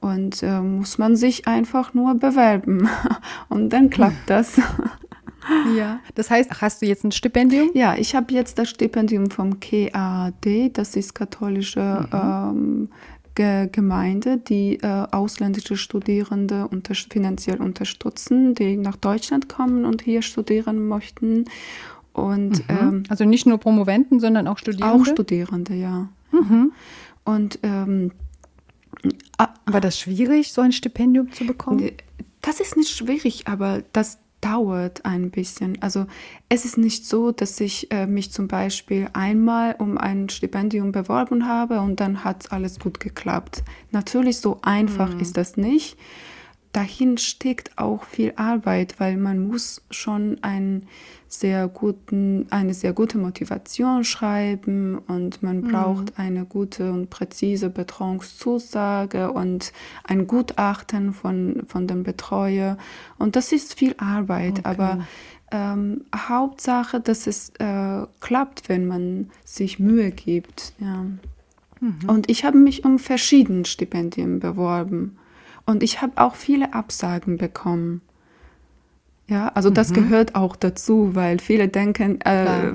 und 0.02 0.44
äh, 0.44 0.60
muss 0.60 0.98
man 0.98 1.16
sich 1.16 1.48
einfach 1.48 1.94
nur 1.94 2.16
bewerben 2.16 2.90
und 3.50 3.70
dann 3.70 3.90
klappt 3.90 4.30
das. 4.30 4.60
Ja, 5.76 6.00
das 6.14 6.30
heißt, 6.30 6.62
hast 6.62 6.84
du 6.84 6.86
jetzt 6.86 7.04
ein 7.04 7.12
Stipendium? 7.12 7.72
Ja, 7.74 7.96
ich 7.96 8.16
habe 8.16 8.32
jetzt 8.32 8.60
das 8.60 8.70
Stipendium 8.70 9.32
vom 9.32 9.60
KAD, 9.60 10.70
das 10.74 10.96
ist 10.96 11.16
katholische 11.16 12.08
mhm. 12.12 12.14
ähm, 12.14 12.90
Ge 13.34 13.68
Gemeinde, 13.72 14.38
die 14.38 14.76
äh, 14.84 15.08
ausländische 15.12 15.78
Studierende 15.78 16.68
unter 16.68 16.94
finanziell 16.94 17.60
unterstützen, 17.60 18.54
die 18.54 18.78
nach 18.78 18.98
Deutschland 18.98 19.50
kommen 19.50 19.86
und 19.86 20.04
hier 20.04 20.22
studieren 20.22 20.88
möchten. 20.88 21.46
Und, 22.14 22.60
mhm. 22.60 22.78
ähm, 22.80 23.04
also 23.10 23.26
nicht 23.26 23.48
nur 23.48 23.58
Promoventen, 23.58 24.20
sondern 24.20 24.48
auch 24.48 24.60
Studierende? 24.60 24.94
Auch 24.94 25.06
Studierende, 25.06 25.74
ja. 25.74 26.10
Mhm. 26.32 26.72
Und 27.24 27.60
ähm, 27.64 28.12
war 29.66 29.82
das 29.82 30.00
schwierig, 30.00 30.52
so 30.52 30.62
ein 30.62 30.72
Stipendium 30.72 31.32
zu 31.32 31.46
bekommen? 31.46 31.92
Das 32.42 32.60
ist 32.60 32.78
nicht 32.78 32.90
schwierig, 32.90 33.48
aber 33.48 33.84
das 33.94 34.20
dauert 34.42 35.06
ein 35.06 35.30
bisschen. 35.30 35.82
Also 35.82 36.08
es 36.50 36.66
ist 36.66 36.78
nicht 36.78 37.06
so, 37.06 37.32
dass 37.32 37.60
ich 37.60 37.92
äh, 37.92 38.08
mich 38.08 38.32
zum 38.32 38.48
Beispiel 38.48 39.08
einmal 39.14 39.76
um 39.78 39.98
ein 39.98 40.30
Stipendium 40.30 40.92
beworben 40.92 41.48
habe 41.48 41.80
und 41.80 42.00
dann 42.00 42.24
hat 42.24 42.52
alles 42.52 42.80
gut 42.80 43.00
geklappt. 43.00 43.64
Natürlich 43.92 44.40
so 44.40 44.60
einfach 44.64 45.14
mhm. 45.14 45.20
ist 45.20 45.38
das 45.38 45.58
nicht. 45.58 45.98
Dahin 46.72 47.18
steckt 47.18 47.78
auch 47.78 48.04
viel 48.04 48.34
Arbeit, 48.38 49.00
weil 49.00 49.18
man 49.18 49.48
muss 49.48 49.82
schon 49.92 50.38
ein 50.42 50.88
sehr 51.28 51.68
guten, 51.68 52.46
eine 52.50 52.74
sehr 52.74 52.94
gute 52.94 53.18
Motivation 53.18 54.04
schreiben 54.04 54.98
und 54.98 55.42
man 55.44 55.62
mhm. 55.62 55.68
braucht 55.72 56.20
eine 56.20 56.46
gute 56.46 56.92
und 56.92 57.10
präzise 57.10 57.70
Betreuungszusage 57.70 59.32
und 59.32 59.72
ein 60.04 60.28
Gutachten 60.28 61.14
von, 61.14 61.64
von 61.68 61.88
dem 61.88 62.04
Betreuer. 62.04 62.78
Und 63.18 63.36
das 63.36 63.52
ist 63.52 63.74
viel 63.74 63.96
Arbeit, 63.98 64.60
okay. 64.60 64.62
aber 64.64 65.08
ähm, 65.52 66.06
Hauptsache, 66.16 67.00
dass 67.00 67.28
es 67.28 67.52
äh, 67.60 68.06
klappt, 68.20 68.70
wenn 68.70 68.88
man 68.88 69.30
sich 69.44 69.80
Mühe 69.80 70.12
gibt. 70.12 70.74
Ja. 70.80 71.06
Mhm. 71.82 72.00
Und 72.08 72.30
ich 72.30 72.46
habe 72.46 72.58
mich 72.58 72.86
um 72.86 73.00
verschiedene 73.00 73.66
Stipendien 73.66 74.40
beworben. 74.40 75.18
Und 75.66 75.84
ich 75.84 76.02
habe 76.02 76.14
auch 76.16 76.36
viele 76.36 76.74
Absagen 76.74 77.38
bekommen. 77.38 78.02
Ja, 79.28 79.48
also 79.50 79.70
das 79.70 79.92
mhm. 79.92 79.96
gehört 79.96 80.36
auch 80.36 80.58
dazu, 80.58 81.16
weil 81.16 81.40
viele 81.40 81.70
denken, 81.70 82.20
äh, 82.22 82.74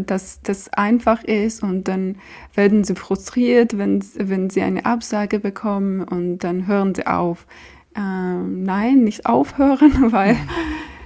dass 0.00 0.40
das 0.40 0.72
einfach 0.72 1.22
ist 1.24 1.62
und 1.62 1.88
dann 1.88 2.16
werden 2.54 2.84
sie 2.84 2.94
frustriert, 2.94 3.76
wenn, 3.76 4.02
wenn 4.16 4.48
sie 4.48 4.62
eine 4.62 4.86
Absage 4.86 5.40
bekommen 5.40 6.02
und 6.02 6.38
dann 6.38 6.66
hören 6.66 6.94
sie 6.94 7.06
auf. 7.06 7.46
Ähm, 7.94 8.62
nein, 8.62 9.04
nicht 9.04 9.26
aufhören, 9.26 9.92
weil 10.12 10.38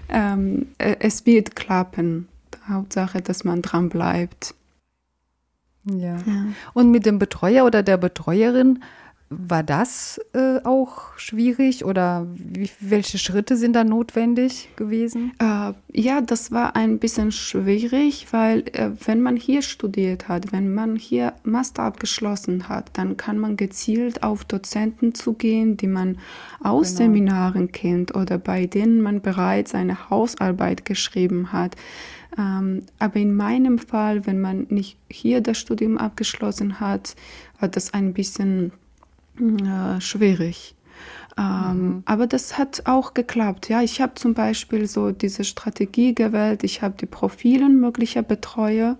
ähm, 0.09 0.69
äh, 0.79 0.95
es 1.01 1.27
wird 1.27 1.57
klappen. 1.57 2.29
Hauptsache, 2.69 3.21
dass 3.21 3.43
man 3.43 3.63
dran 3.63 3.89
bleibt. 3.89 4.55
Ja. 5.85 6.17
ja. 6.25 6.47
Und 6.73 6.91
mit 6.91 7.05
dem 7.05 7.19
Betreuer 7.19 7.65
oder 7.65 7.83
der 7.83 7.97
Betreuerin 7.97 8.83
war 9.39 9.63
das 9.63 10.21
äh, 10.33 10.61
auch 10.65 11.17
schwierig 11.17 11.85
oder 11.85 12.27
wie, 12.35 12.71
welche 12.81 13.19
Schritte 13.19 13.57
sind 13.57 13.75
da 13.75 13.85
notwendig 13.85 14.69
gewesen? 14.77 15.33
Äh, 15.39 15.73
ja, 15.93 16.21
das 16.21 16.53
war 16.53 16.77
ein 16.77 16.99
bisschen 16.99 17.33
schwierig, 17.33 18.29
weil 18.33 18.61
äh, 18.73 18.91
wenn 19.05 19.21
man 19.21 19.37
hier 19.37 19.63
studiert 19.63 20.29
hat, 20.29 20.53
wenn 20.53 20.73
man 20.73 20.97
hier 20.97 21.35
Master 21.45 21.85
abgeschlossen 21.85 22.69
hat, 22.69 22.91
dann 22.95 23.17
kann 23.17 23.39
man 23.39 23.57
gezielt 23.57 24.23
auf 24.23 24.45
Dozenten 24.45 25.15
zugehen, 25.15 25.77
die 25.77 25.89
man 25.89 26.19
aus 26.61 26.89
genau. 26.89 26.99
Seminaren 26.99 27.73
kennt 27.73 28.15
oder 28.15 28.39
bei 28.39 28.67
denen 28.67 29.01
man 29.01 29.21
bereits 29.21 29.75
eine 29.75 30.11
Hausarbeit 30.11 30.85
geschrieben 30.85 31.53
hat. 31.53 31.77
Ähm, 32.37 32.83
aber 32.99 33.17
in 33.17 33.35
meinem 33.35 33.79
Fall, 33.79 34.27
wenn 34.27 34.41
man 34.41 34.67
nicht 34.69 34.99
hier 35.09 35.41
das 35.41 35.59
Studium 35.59 35.99
abgeschlossen 35.99 36.81
hat, 36.81 37.15
war 37.61 37.69
das 37.69 37.95
ein 37.95 38.13
bisschen 38.13 38.73
äh, 39.39 40.01
schwierig. 40.01 40.75
Ähm, 41.37 41.79
mhm. 41.79 42.03
Aber 42.05 42.27
das 42.27 42.59
hat 42.59 42.83
auch 42.85 43.15
geklappt. 43.15 43.69
Ja, 43.69 43.83
ich 43.83 44.01
habe 44.01 44.15
zum 44.15 44.35
Beispiel 44.35 44.87
so 44.87 45.11
diese 45.11 45.45
Strategie 45.45 46.15
gewählt. 46.15 46.63
Ich 46.63 46.83
habe 46.83 46.95
die 46.99 47.07
Profile 47.07 47.69
möglicher 47.69 48.23
Betreuer 48.23 48.97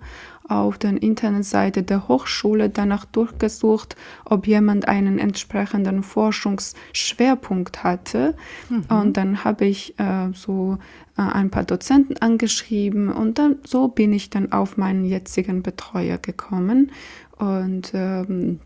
auf 0.47 0.77
der 0.77 1.03
Internetseite 1.03 1.83
der 1.83 2.07
Hochschule 2.09 2.69
danach 2.69 3.07
durchgesucht, 3.07 3.97
ob 4.25 4.47
jemand 4.47 4.89
einen 4.89 5.19
entsprechenden 5.19 6.03
Forschungsschwerpunkt 6.03 7.83
hatte. 7.83 8.35
Mhm. 8.69 8.85
Und 8.89 9.17
dann 9.17 9.45
habe 9.45 9.65
ich 9.65 9.99
äh, 9.99 10.31
so 10.35 10.79
äh, 11.17 11.23
ein 11.23 11.51
paar 11.51 11.65
Dozenten 11.65 12.19
angeschrieben 12.19 13.11
und 13.11 13.39
dann 13.39 13.57
so 13.65 13.89
bin 13.89 14.13
ich 14.13 14.29
dann 14.29 14.53
auf 14.53 14.77
meinen 14.77 15.05
jetzigen 15.05 15.63
Betreuer 15.63 16.19
gekommen. 16.19 16.91
Und 17.39 17.93
ähm, 17.95 18.61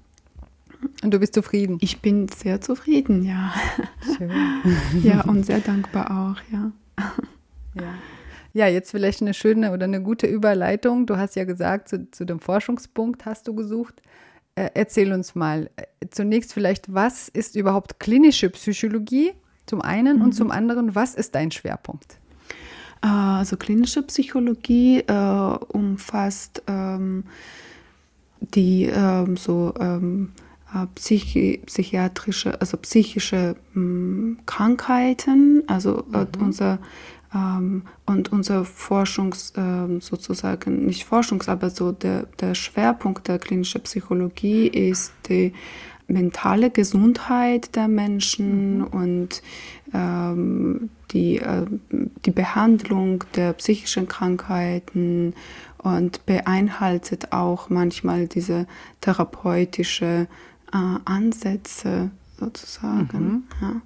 und 1.03 1.13
du 1.13 1.19
bist 1.19 1.35
zufrieden? 1.35 1.79
Ich 1.81 2.01
bin 2.01 2.29
sehr 2.29 2.61
zufrieden, 2.61 3.25
ja. 3.25 3.53
Schön. 4.17 4.31
ja, 5.03 5.23
und 5.25 5.47
sehr 5.47 5.61
dankbar 5.61 6.11
auch, 6.11 6.53
ja. 6.53 6.73
ja. 7.75 7.95
Ja, 8.55 8.67
jetzt 8.67 8.91
vielleicht 8.91 9.21
eine 9.21 9.35
schöne 9.35 9.73
oder 9.73 9.85
eine 9.85 10.03
gute 10.03 10.27
Überleitung. 10.27 11.07
Du 11.07 11.17
hast 11.17 11.37
ja 11.37 11.45
gesagt, 11.45 11.89
zu, 11.89 12.11
zu 12.11 12.25
dem 12.25 12.41
Forschungspunkt 12.41 13.27
hast 13.27 13.47
du 13.47 13.55
gesucht. 13.55 14.03
Äh, 14.55 14.71
erzähl 14.75 15.13
uns 15.13 15.35
mal 15.35 15.71
äh, 15.77 16.07
zunächst 16.11 16.53
vielleicht, 16.53 16.93
was 16.93 17.29
ist 17.29 17.55
überhaupt 17.55 18.01
klinische 18.01 18.51
Psychologie 18.51 19.33
zum 19.67 19.83
einen 19.83 20.17
mhm. 20.17 20.25
und 20.25 20.33
zum 20.33 20.51
anderen, 20.51 20.95
was 20.95 21.15
ist 21.15 21.35
dein 21.35 21.51
Schwerpunkt? 21.51 22.19
Äh, 23.03 23.07
also 23.07 23.57
klinische 23.57 24.03
Psychologie 24.03 25.01
äh, 25.01 25.59
umfasst 25.69 26.63
ähm, 26.67 27.25
die 28.41 28.85
ähm, 28.87 29.37
so 29.37 29.75
ähm, 29.79 30.33
äh, 30.37 30.48
psychi 30.95 31.63
psychiatrische, 31.67 32.61
also 32.61 32.77
psychische 32.77 33.57
mh, 33.73 33.75
hm, 33.75 34.39
Krankheiten, 34.47 35.63
also 35.67 36.05
äh, 36.13 36.19
mhm. 36.19 36.45
unser 36.45 36.79
ähm, 37.35 37.83
und 38.07 38.33
unser 38.33 38.65
Forschungs 38.65 39.53
äh, 39.57 40.01
sozusagen 40.01 40.87
nicht 40.87 41.05
Forschungs, 41.05 41.49
aber 41.49 41.71
so 41.71 41.93
der, 41.93 42.25
der 42.41 42.55
Schwerpunkt 42.55 43.29
der 43.29 43.39
klinischen 43.39 43.83
Psychologie 43.83 44.67
ist 44.67 45.13
die 45.29 45.53
mentale 46.07 46.71
Gesundheit 46.71 47.77
der 47.77 47.87
Menschen 47.87 48.79
mhm. 48.79 48.85
und 48.85 49.43
ähm, 49.93 50.91
die, 51.11 51.39
äh, 51.39 51.67
die 52.25 52.31
Behandlung 52.31 53.25
der 53.35 53.53
psychischen 53.55 54.09
Krankheiten 54.09 55.35
und 55.79 56.25
beinhaltet 56.27 57.33
auch 57.33 57.69
manchmal 57.69 58.27
diese 58.27 58.67
therapeutische 59.01 60.29
äh, 60.73 60.99
Ansätze 61.05 62.11
sozusagen. 62.39 63.29
Mhm. 63.29 63.45
Ja. 63.61 63.83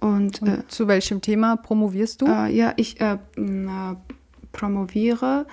Und, 0.00 0.40
Und 0.42 0.48
äh, 0.48 0.66
zu 0.68 0.88
welchem 0.88 1.20
Thema 1.20 1.56
promovierst 1.56 2.22
du? 2.22 2.26
Äh, 2.26 2.54
ja, 2.54 2.72
ich 2.76 3.00
äh, 3.00 3.18
promoviere. 4.52 5.46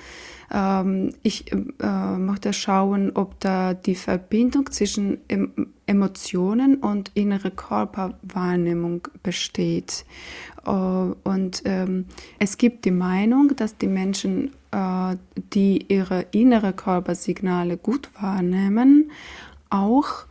Ähm, 0.51 1.13
ich 1.23 1.51
äh, 1.51 1.55
möchte 2.17 2.53
schauen, 2.53 3.11
ob 3.13 3.39
da 3.39 3.73
die 3.73 3.95
Verbindung 3.95 4.71
zwischen 4.71 5.19
em 5.27 5.73
Emotionen 5.89 6.75
und 6.75 7.11
innere 7.13 7.49
Körperwahrnehmung 7.49 9.07
besteht. 9.23 10.05
Äh, 10.65 10.71
und 10.71 11.61
ähm, 11.65 12.05
es 12.39 12.57
gibt 12.57 12.83
die 12.85 12.91
Meinung, 12.91 13.55
dass 13.55 13.77
die 13.77 13.87
Menschen, 13.87 14.51
äh, 14.71 15.15
die 15.53 15.85
ihre 15.87 16.25
innere 16.31 16.73
Körpersignale 16.73 17.77
gut 17.77 18.09
wahrnehmen, 18.19 19.11
auch 19.69 20.25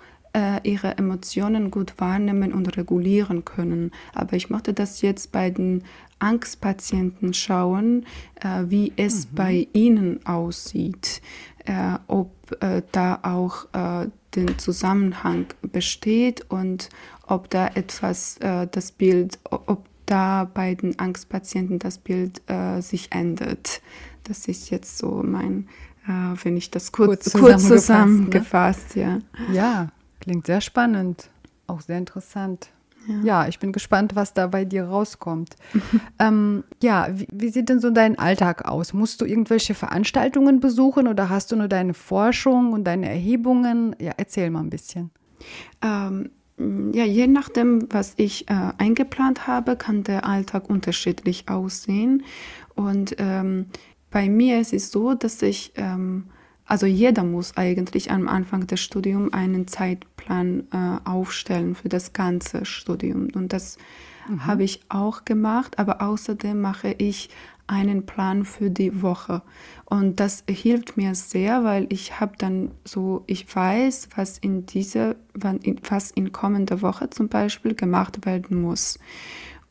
ihre 0.65 0.99
Emotionen 0.99 1.71
gut 1.71 1.95
wahrnehmen 1.97 2.53
und 2.53 2.77
regulieren 2.77 3.47
können. 3.47 3.91
Aber 4.13 4.37
ich 4.37 4.51
möchte 4.51 4.75
das 4.75 5.01
jetzt 5.01 5.33
bei 5.33 5.49
den 5.49 5.83
Angstpatienten 6.19 7.35
schauen, 7.35 8.07
äh, 8.41 8.65
wie 8.67 8.93
es 8.97 9.27
mhm. 9.27 9.35
bei 9.35 9.69
ihnen 9.73 10.27
aussieht, 10.27 11.21
äh, 11.65 11.99
ob 12.07 12.31
äh, 12.61 12.83
da 12.93 13.19
auch 13.23 13.67
äh, 13.73 14.09
den 14.35 14.59
Zusammenhang 14.59 15.47
besteht 15.63 16.51
und 16.51 16.89
ob 17.27 17.51
da 17.51 17.69
etwas, 17.69 18.39
äh, 18.39 18.67
das 18.71 18.93
Bild, 18.93 19.39
ob 19.51 19.87
da 20.07 20.49
bei 20.53 20.75
den 20.75 20.99
Angstpatienten 20.99 21.79
das 21.79 21.99
Bild 21.99 22.41
äh, 22.49 22.81
sich 22.81 23.13
ändert. 23.13 23.83
Das 24.25 24.47
ist 24.47 24.71
jetzt 24.71 24.99
so 24.99 25.23
mein, 25.25 25.69
äh, 26.07 26.37
wenn 26.45 26.57
ich 26.57 26.71
das 26.71 26.93
kurz, 26.93 27.33
kurz 27.33 27.67
zusammengefasst, 27.67 28.91
zusammengefasst 28.91 28.97
ne? 28.97 29.23
ja. 29.49 29.53
Ja, 29.53 29.89
klingt 30.21 30.47
sehr 30.47 30.61
spannend, 30.61 31.31
auch 31.67 31.81
sehr 31.81 31.99
interessant. 31.99 32.71
Ja. 33.07 33.15
ja. 33.23 33.49
ich 33.49 33.59
bin 33.59 33.73
gespannt, 33.73 34.17
was 34.17 34.35
da 34.35 34.47
bei 34.49 34.65
dir 34.65 34.85
rauskommt. 34.85 35.57
ähm, 36.19 36.65
ja, 36.83 37.09
wie, 37.13 37.29
wie, 37.33 37.49
sieht 37.49 37.69
denn 37.69 37.81
so 37.81 37.91
dein 37.91 38.19
Alltag 38.19 38.65
aus? 38.65 38.93
Musst 38.93 39.21
du 39.21 39.25
irgendwelche 39.25 39.75
Veranstaltungen 39.75 40.61
besuchen 40.61 41.07
oder 41.07 41.29
hast 41.29 41.53
du 41.53 41.57
nur 41.57 41.69
deine 41.69 41.95
Forschung 41.95 42.73
und 42.73 42.85
deine 42.85 43.09
Erhebungen? 43.09 43.95
Ja, 44.01 44.13
erzähl 44.17 44.51
mal 44.51 44.61
ein 44.61 44.71
bisschen. 44.71 45.11
Ähm, 45.83 46.31
ja, 46.59 47.05
je 47.05 47.27
nachdem, 47.27 47.87
was 47.93 48.15
ich 48.17 48.49
äh, 48.49 48.73
eingeplant 48.79 49.47
habe, 49.47 49.77
kann 49.77 50.05
der 50.05 50.25
Alltag 50.25 50.71
unterschiedlich 50.71 51.49
aussehen. 51.49 52.25
Und 52.75 53.17
ähm, 53.19 53.67
bei 54.11 54.29
mir 54.31 54.61
ist 54.61 54.73
es 54.73 54.91
so, 54.91 55.15
dass 55.15 55.43
ich, 55.43 55.73
ähm, 55.77 56.25
also 56.67 56.87
jeder 56.87 57.23
muss 57.23 57.57
eigentlich 57.57 58.11
am 58.11 58.29
Anfang 58.29 58.67
des 58.67 58.81
Studiums 58.81 59.33
einen 59.33 59.69
Zeitplan 59.69 60.65
äh, 60.73 61.09
aufstellen 61.09 61.77
für 61.77 61.89
das 61.89 62.13
ganze 62.13 62.65
Studium. 62.65 63.29
Und 63.35 63.53
das 63.53 63.79
mhm. 64.29 64.47
habe 64.47 64.65
ich 64.65 64.81
auch 64.89 65.25
gemacht, 65.25 65.79
aber 65.79 66.03
außerdem 66.03 66.61
mache 66.61 66.95
ich 66.99 67.31
einen 67.69 68.07
Plan 68.07 68.45
für 68.45 68.71
die 68.71 69.03
Woche. 69.03 69.43
Und 69.85 70.21
das 70.21 70.45
hilft 70.49 70.97
mir 70.97 71.15
sehr, 71.15 71.65
weil 71.65 71.87
ich 71.91 72.21
habe 72.21 72.35
dann 72.39 72.73
so, 72.85 73.23
ich 73.27 73.55
weiß, 73.55 74.09
was 74.17 74.39
in 74.39 74.67
dieser, 74.67 75.17
was 75.35 76.11
in 76.11 76.33
kommender 76.33 76.83
Woche 76.83 77.11
zum 77.11 77.29
Beispiel 77.29 77.75
gemacht 77.75 78.27
werden 78.27 78.61
muss. 78.61 78.99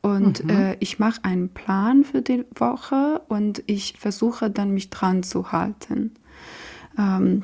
Und 0.01 0.43
mhm. 0.43 0.49
äh, 0.49 0.77
ich 0.79 0.99
mache 0.99 1.23
einen 1.23 1.49
Plan 1.49 2.03
für 2.03 2.21
die 2.21 2.45
Woche 2.55 3.21
und 3.27 3.63
ich 3.65 3.95
versuche 3.97 4.49
dann 4.49 4.71
mich 4.71 4.89
dran 4.89 5.23
zu 5.23 5.51
halten. 5.51 6.11
Ähm, 6.97 7.43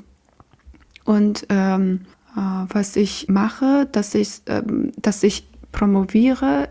und 1.03 1.46
ähm, 1.50 2.01
äh, 2.36 2.39
was 2.39 2.96
ich 2.96 3.27
mache, 3.27 3.88
dass 3.91 4.15
ich, 4.15 4.41
ähm, 4.48 4.91
dass 4.98 5.24
ich 5.24 5.48
promoviere 5.72 6.67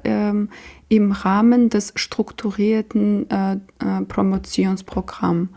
im 0.90 1.12
Rahmen 1.12 1.70
des 1.70 1.94
strukturierten 1.96 3.30
äh, 3.30 3.54
äh, 3.54 4.02
Promotionsprogramms. 4.06 5.48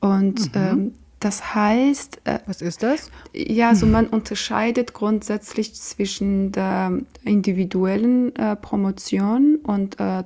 Und 0.00 0.54
mhm. 0.54 0.94
das 1.20 1.54
heißt. 1.54 2.22
Was 2.46 2.62
ist 2.62 2.82
das? 2.82 3.10
Ja, 3.34 3.68
also 3.68 3.84
man 3.84 4.06
unterscheidet 4.06 4.94
grundsätzlich 4.94 5.74
zwischen 5.74 6.50
der 6.52 6.92
individuellen 7.24 8.34
äh, 8.36 8.56
Promotion 8.56 9.56
und, 9.64 9.98
äh 10.00 10.22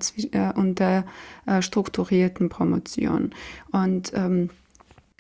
und 0.55 0.79
der 0.79 1.05
äh, 1.47 1.63
strukturierten 1.63 2.49
Promotion. 2.49 3.31
Und 3.73 4.13
ähm, 4.15 4.51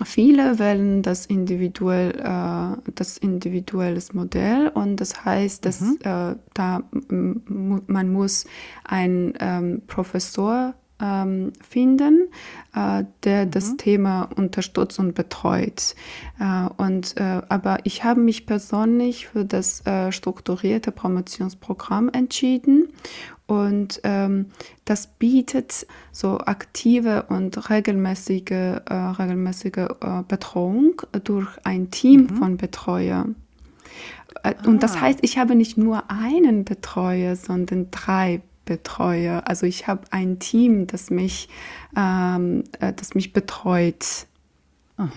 Viele 0.05 0.59
wählen 0.59 1.03
das 1.03 1.27
individuell, 1.27 2.13
äh, 2.19 2.91
das 2.95 3.19
individuelles 3.19 4.13
Modell 4.13 4.69
und 4.69 4.97
das 4.97 5.25
heißt, 5.25 5.65
dass 5.65 5.81
mhm. 5.81 5.99
äh, 6.03 6.37
da 6.55 6.83
man 7.09 8.13
muss 8.13 8.47
ein 8.85 9.35
ähm, 9.41 9.83
Professor 9.87 10.75
ähm, 11.03 11.53
finden, 11.69 12.29
äh, 12.75 13.05
der 13.25 13.47
mhm. 13.47 13.51
das 13.51 13.77
Thema 13.77 14.29
unterstützt 14.37 14.99
und 14.99 15.15
betreut. 15.15 15.95
Äh, 16.39 16.69
und, 16.77 17.17
äh, 17.17 17.43
aber 17.49 17.79
ich 17.85 18.05
habe 18.05 18.21
mich 18.21 18.47
persönlich 18.47 19.29
für 19.29 19.45
das 19.45 19.85
äh, 19.87 20.13
strukturierte 20.13 20.93
Promotionsprogramm 20.93 22.09
entschieden 22.11 22.89
und 23.47 24.01
ähm, 24.05 24.47
das 24.87 25.09
bietet 25.09 25.87
so 26.11 26.39
aktive 26.39 27.25
und 27.29 27.69
regelmäßige, 27.69 28.51
äh, 28.51 28.81
regelmäßige 28.95 29.89
äh, 30.01 30.23
Betreuung 30.27 31.03
durch 31.25 31.51
ein 31.65 31.91
Team 31.91 32.23
mhm. 32.23 32.37
von 32.37 32.57
Betreuern. 32.57 33.37
Und 34.65 34.83
das 34.83 34.97
ah. 34.97 35.03
heißt, 35.03 35.19
ich 35.23 35.37
habe 35.39 35.55
nicht 35.55 35.77
nur 35.77 36.11
einen 36.11 36.65
Betreuer, 36.65 37.37
sondern 37.37 37.91
drei 37.91 38.41
betreue. 38.65 39.47
Also 39.47 39.67
ich 39.67 39.87
habe 39.87 40.03
ein 40.11 40.39
Team, 40.39 40.87
das 40.87 41.11
mich, 41.11 41.49
ähm, 41.97 42.65
äh, 42.81 42.93
das 42.93 43.15
mich 43.15 43.33
betreut. 43.33 44.27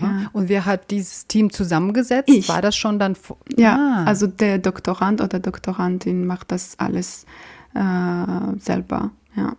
Ja. 0.00 0.30
Und 0.32 0.48
wer 0.48 0.64
hat 0.64 0.90
dieses 0.90 1.26
Team 1.26 1.50
zusammengesetzt? 1.52 2.28
Ich. 2.28 2.48
War 2.48 2.62
das 2.62 2.76
schon 2.76 2.98
dann? 2.98 3.16
Ja, 3.56 3.76
ah. 3.76 4.04
also 4.04 4.26
der 4.26 4.58
Doktorand 4.58 5.20
oder 5.20 5.38
Doktorandin 5.38 6.26
macht 6.26 6.50
das 6.50 6.78
alles 6.78 7.24
äh, 7.74 8.58
selber. 8.58 9.12
Ja. 9.36 9.56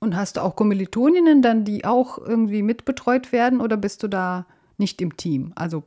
Und 0.00 0.16
hast 0.16 0.36
du 0.36 0.42
auch 0.42 0.56
Kommilitoninnen 0.56 1.42
dann, 1.42 1.64
die 1.64 1.84
auch 1.84 2.18
irgendwie 2.18 2.62
mitbetreut 2.62 3.32
werden 3.32 3.60
oder 3.60 3.76
bist 3.76 4.02
du 4.02 4.08
da 4.08 4.46
nicht 4.76 5.00
im 5.00 5.16
Team? 5.16 5.52
Also 5.54 5.84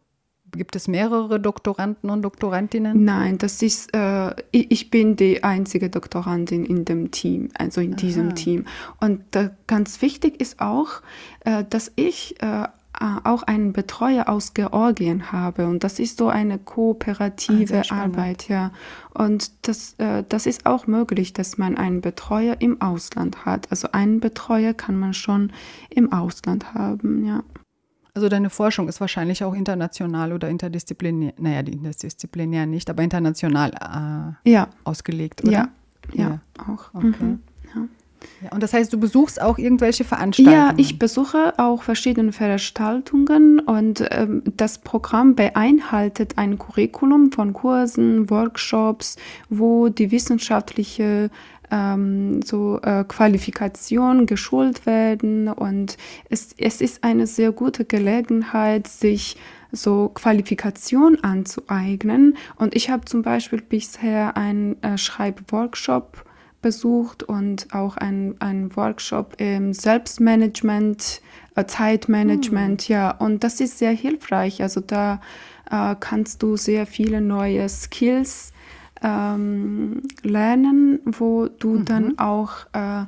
Gibt 0.55 0.75
es 0.75 0.87
mehrere 0.87 1.39
Doktoranden 1.39 2.09
und 2.09 2.21
Doktorandinnen? 2.21 3.03
Nein, 3.03 3.37
das 3.39 3.61
ist, 3.61 3.93
äh, 3.95 4.35
ich 4.51 4.91
bin 4.91 5.15
die 5.15 5.43
einzige 5.43 5.89
Doktorandin 5.89 6.65
in 6.65 6.85
dem 6.85 7.11
Team, 7.11 7.49
also 7.57 7.81
in 7.81 7.93
Aha. 7.93 7.97
diesem 7.97 8.35
Team. 8.35 8.65
Und 8.99 9.35
äh, 9.35 9.49
ganz 9.67 10.01
wichtig 10.01 10.39
ist 10.39 10.61
auch, 10.61 11.01
äh, 11.43 11.63
dass 11.67 11.91
ich 11.95 12.41
äh, 12.41 12.67
auch 13.23 13.43
einen 13.43 13.73
Betreuer 13.73 14.29
aus 14.29 14.53
Georgien 14.53 15.31
habe 15.31 15.65
und 15.67 15.83
das 15.83 15.99
ist 15.99 16.17
so 16.17 16.29
eine 16.29 16.59
kooperative 16.59 17.81
ah, 17.89 18.03
Arbeit, 18.03 18.47
ja. 18.49 18.71
Und 19.13 19.51
das, 19.67 19.95
äh, 19.97 20.23
das 20.29 20.45
ist 20.45 20.65
auch 20.65 20.85
möglich, 20.85 21.33
dass 21.33 21.57
man 21.57 21.75
einen 21.75 22.01
Betreuer 22.01 22.57
im 22.59 22.81
Ausland 22.81 23.45
hat. 23.45 23.67
Also 23.71 23.89
einen 23.91 24.19
Betreuer 24.19 24.73
kann 24.73 24.97
man 24.97 25.13
schon 25.13 25.51
im 25.89 26.13
Ausland 26.13 26.75
haben, 26.75 27.25
ja. 27.25 27.43
Also 28.15 28.29
deine 28.29 28.51
Forschung 28.51 28.87
ist 28.87 29.01
wahrscheinlich 29.01 29.43
auch 29.43 29.55
international 29.55 30.33
oder 30.33 30.47
interdisziplinär, 30.47 31.33
naja, 31.37 31.61
interdisziplinär 31.61 32.67
nicht, 32.67 32.89
aber 32.89 33.01
international 33.01 33.71
äh, 34.45 34.51
ja. 34.51 34.67
ausgelegt, 34.83 35.43
oder? 35.43 35.51
Ja, 35.51 35.69
ja, 36.13 36.29
ja. 36.29 36.39
auch. 36.59 36.93
Okay. 36.93 37.07
Mhm. 37.07 37.39
Ja. 37.73 37.81
Ja, 38.41 38.51
und 38.51 38.63
das 38.63 38.73
heißt, 38.73 38.93
du 38.93 38.99
besuchst 38.99 39.41
auch 39.41 39.57
irgendwelche 39.57 40.03
Veranstaltungen? 40.03 40.55
Ja, 40.55 40.73
ich 40.77 40.99
besuche 40.99 41.53
auch 41.57 41.83
verschiedene 41.83 42.31
Veranstaltungen 42.31 43.59
und 43.59 44.07
ähm, 44.11 44.43
das 44.57 44.77
Programm 44.77 45.35
beinhaltet 45.35 46.37
ein 46.37 46.57
Curriculum 46.57 47.31
von 47.31 47.53
Kursen, 47.53 48.29
Workshops, 48.29 49.17
wo 49.49 49.89
die 49.89 50.11
wissenschaftliche 50.11 51.29
ähm, 51.71 52.41
so 52.41 52.79
äh, 52.81 53.03
Qualifikation 53.07 54.25
geschult 54.25 54.85
werden 54.85 55.47
und 55.47 55.97
es, 56.29 56.53
es 56.57 56.81
ist 56.81 57.03
eine 57.03 57.27
sehr 57.27 57.51
gute 57.51 57.85
Gelegenheit, 57.85 58.87
sich 58.87 59.37
so 59.71 60.09
Qualifikation 60.09 61.17
anzueignen. 61.23 62.37
Und 62.55 62.75
ich 62.75 62.89
habe 62.89 63.05
zum 63.05 63.23
Beispiel 63.23 63.61
bisher 63.61 64.37
einen 64.37 64.81
äh, 64.83 64.97
Schreibworkshop 64.97 66.23
besucht 66.61 67.23
und 67.23 67.67
auch 67.73 67.97
einen 67.97 68.75
Workshop 68.75 69.35
im 69.37 69.73
Selbstmanagement, 69.73 71.21
äh, 71.55 71.65
Zeitmanagement, 71.65 72.87
mhm. 72.87 72.93
ja. 72.93 73.11
Und 73.11 73.43
das 73.43 73.59
ist 73.59 73.79
sehr 73.79 73.91
hilfreich. 73.91 74.61
Also 74.61 74.79
da 74.79 75.19
äh, 75.69 75.95
kannst 75.99 76.41
du 76.41 76.55
sehr 76.55 76.85
viele 76.85 77.19
neue 77.19 77.67
Skills 77.67 78.52
ähm, 79.03 80.01
lernen, 80.23 80.99
wo 81.05 81.47
du 81.47 81.79
mhm. 81.79 81.85
dann 81.85 82.19
auch 82.19 82.51
äh, 82.73 83.03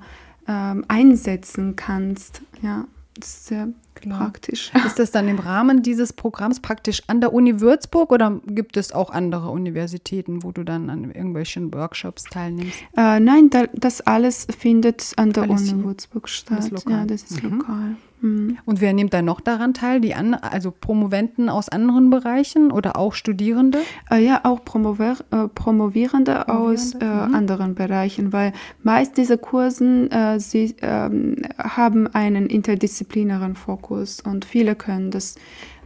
ähm, 0.47 0.86
einsetzen 0.88 1.75
kannst. 1.75 2.41
Ja, 2.62 2.86
das 3.15 3.29
ist 3.29 3.45
sehr 3.47 3.69
Klar. 3.95 4.19
praktisch. 4.19 4.71
Ist 4.86 4.99
das 4.99 5.12
dann 5.12 5.27
im 5.29 5.39
Rahmen 5.39 5.81
dieses 5.81 6.12
Programms 6.12 6.60
praktisch 6.60 7.01
an 7.08 7.21
der 7.21 7.34
Uni 7.34 7.62
Würzburg 7.62 8.12
oder 8.12 8.41
gibt 8.45 8.75
es 8.75 8.91
auch 8.91 9.10
andere 9.10 9.49
Universitäten, 9.49 10.43
wo 10.43 10.51
du 10.51 10.63
dann 10.63 10.89
an 10.89 11.12
irgendwelchen 11.12 11.73
Workshops 11.73 12.23
teilnimmst? 12.25 12.77
Äh, 12.97 13.21
nein, 13.21 13.49
da, 13.49 13.67
das 13.73 14.01
alles 14.01 14.47
findet 14.60 15.13
an 15.15 15.31
der 15.31 15.43
alles 15.43 15.71
Uni 15.71 15.86
Würzburg 15.86 16.27
statt. 16.27 16.69
Das 16.71 16.84
ja, 16.84 17.05
das 17.05 17.23
ist 17.23 17.41
mhm. 17.41 17.60
lokal. 17.60 17.95
Mhm. 18.21 18.58
Und 18.65 18.82
wer 18.82 18.93
nimmt 18.93 19.13
dann 19.13 19.25
noch 19.25 19.41
daran 19.41 19.73
teil? 19.73 20.01
Die 20.01 20.15
an, 20.15 20.34
also 20.34 20.71
Promoventen 20.71 21.49
aus 21.49 21.69
anderen 21.69 22.10
Bereichen 22.10 22.71
oder 22.71 22.97
auch 22.97 23.13
Studierende? 23.13 23.80
Äh, 24.10 24.25
ja, 24.25 24.41
auch 24.43 24.63
Promover, 24.63 25.17
äh, 25.32 25.47
Promovierende, 25.47 26.47
aus 26.49 26.93
äh, 26.93 27.06
mhm. 27.06 27.36
anderen 27.36 27.75
Bereichen, 27.75 28.34
weil 28.34 28.54
meist 28.84 29.17
diese 29.17 29.38
Kursen 29.38 30.12
äh, 30.12 30.39
sie 30.39 30.75
ähm, 30.82 31.38
haben 31.58 32.08
einen 32.08 32.47
interdisziplinären 32.47 33.56
Fokus 33.56 34.21
und 34.21 34.45
viele 34.45 34.75
können 34.75 35.12
das 35.12 35.36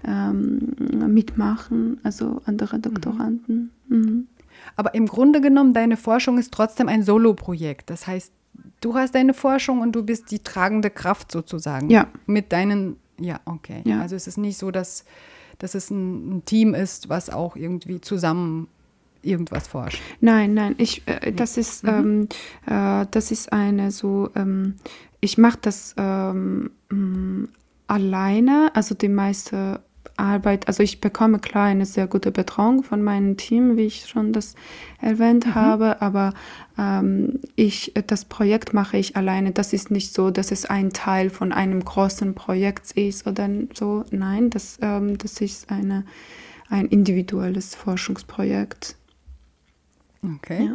ähm, 0.05 0.75
mitmachen, 0.89 1.99
also 2.03 2.41
andere 2.45 2.77
mhm. 2.77 2.81
Doktoranden. 2.81 3.71
Mhm. 3.87 4.27
Aber 4.75 4.93
im 4.93 5.07
Grunde 5.07 5.41
genommen, 5.41 5.73
deine 5.73 5.97
Forschung 5.97 6.37
ist 6.37 6.53
trotzdem 6.53 6.87
ein 6.87 7.03
Solo-Projekt. 7.03 7.89
Das 7.89 8.07
heißt, 8.07 8.31
du 8.81 8.95
hast 8.95 9.15
deine 9.15 9.33
Forschung 9.33 9.81
und 9.81 9.93
du 9.93 10.03
bist 10.03 10.31
die 10.31 10.39
tragende 10.39 10.89
Kraft 10.89 11.31
sozusagen. 11.31 11.89
Ja. 11.89 12.07
Mit 12.25 12.51
deinen, 12.51 12.97
ja, 13.19 13.39
okay. 13.45 13.81
Ja. 13.85 14.01
Also 14.01 14.15
es 14.15 14.27
ist 14.27 14.37
nicht 14.37 14.57
so, 14.57 14.71
dass, 14.71 15.05
dass 15.57 15.75
es 15.75 15.89
ein, 15.89 16.37
ein 16.37 16.45
Team 16.45 16.73
ist, 16.73 17.09
was 17.09 17.29
auch 17.29 17.55
irgendwie 17.55 18.01
zusammen 18.01 18.67
irgendwas 19.21 19.67
forscht? 19.67 20.01
Nein, 20.21 20.53
nein, 20.53 20.75
ich, 20.77 21.07
äh, 21.07 21.31
das 21.31 21.57
ist, 21.57 21.83
mhm. 21.83 22.29
ähm, 22.67 23.01
äh, 23.01 23.05
das 23.11 23.31
ist 23.31 23.51
eine 23.51 23.91
so, 23.91 24.29
ähm, 24.35 24.75
ich 25.19 25.37
mache 25.37 25.59
das 25.61 25.93
ähm, 25.97 26.71
mm, 26.89 27.45
alleine, 27.87 28.71
also 28.73 28.95
die 28.95 29.09
meiste 29.09 29.81
Arbeit, 30.19 30.67
also 30.67 30.83
ich 30.83 31.01
bekomme 31.01 31.39
klar 31.39 31.65
eine 31.65 31.85
sehr 31.85 32.07
gute 32.07 32.31
Betreuung 32.31 32.83
von 32.83 33.01
meinem 33.01 33.37
Team, 33.37 33.77
wie 33.77 33.85
ich 33.85 34.07
schon 34.07 34.33
das 34.33 34.55
erwähnt 35.01 35.47
mhm. 35.47 35.55
habe, 35.55 36.01
aber 36.01 36.33
ähm, 36.77 37.39
ich, 37.55 37.93
das 38.07 38.25
Projekt 38.25 38.73
mache 38.73 38.97
ich 38.97 39.15
alleine. 39.15 39.51
Das 39.51 39.73
ist 39.73 39.91
nicht 39.91 40.13
so, 40.13 40.29
dass 40.29 40.51
es 40.51 40.65
ein 40.65 40.91
Teil 40.91 41.29
von 41.29 41.51
einem 41.51 41.83
großen 41.83 42.35
Projekt 42.35 42.91
ist 42.91 43.25
oder 43.25 43.49
so. 43.73 44.05
Nein, 44.11 44.49
das, 44.49 44.77
ähm, 44.81 45.17
das 45.17 45.41
ist 45.41 45.71
eine, 45.71 46.05
ein 46.69 46.85
individuelles 46.87 47.75
Forschungsprojekt. 47.75 48.95
Okay. 50.23 50.65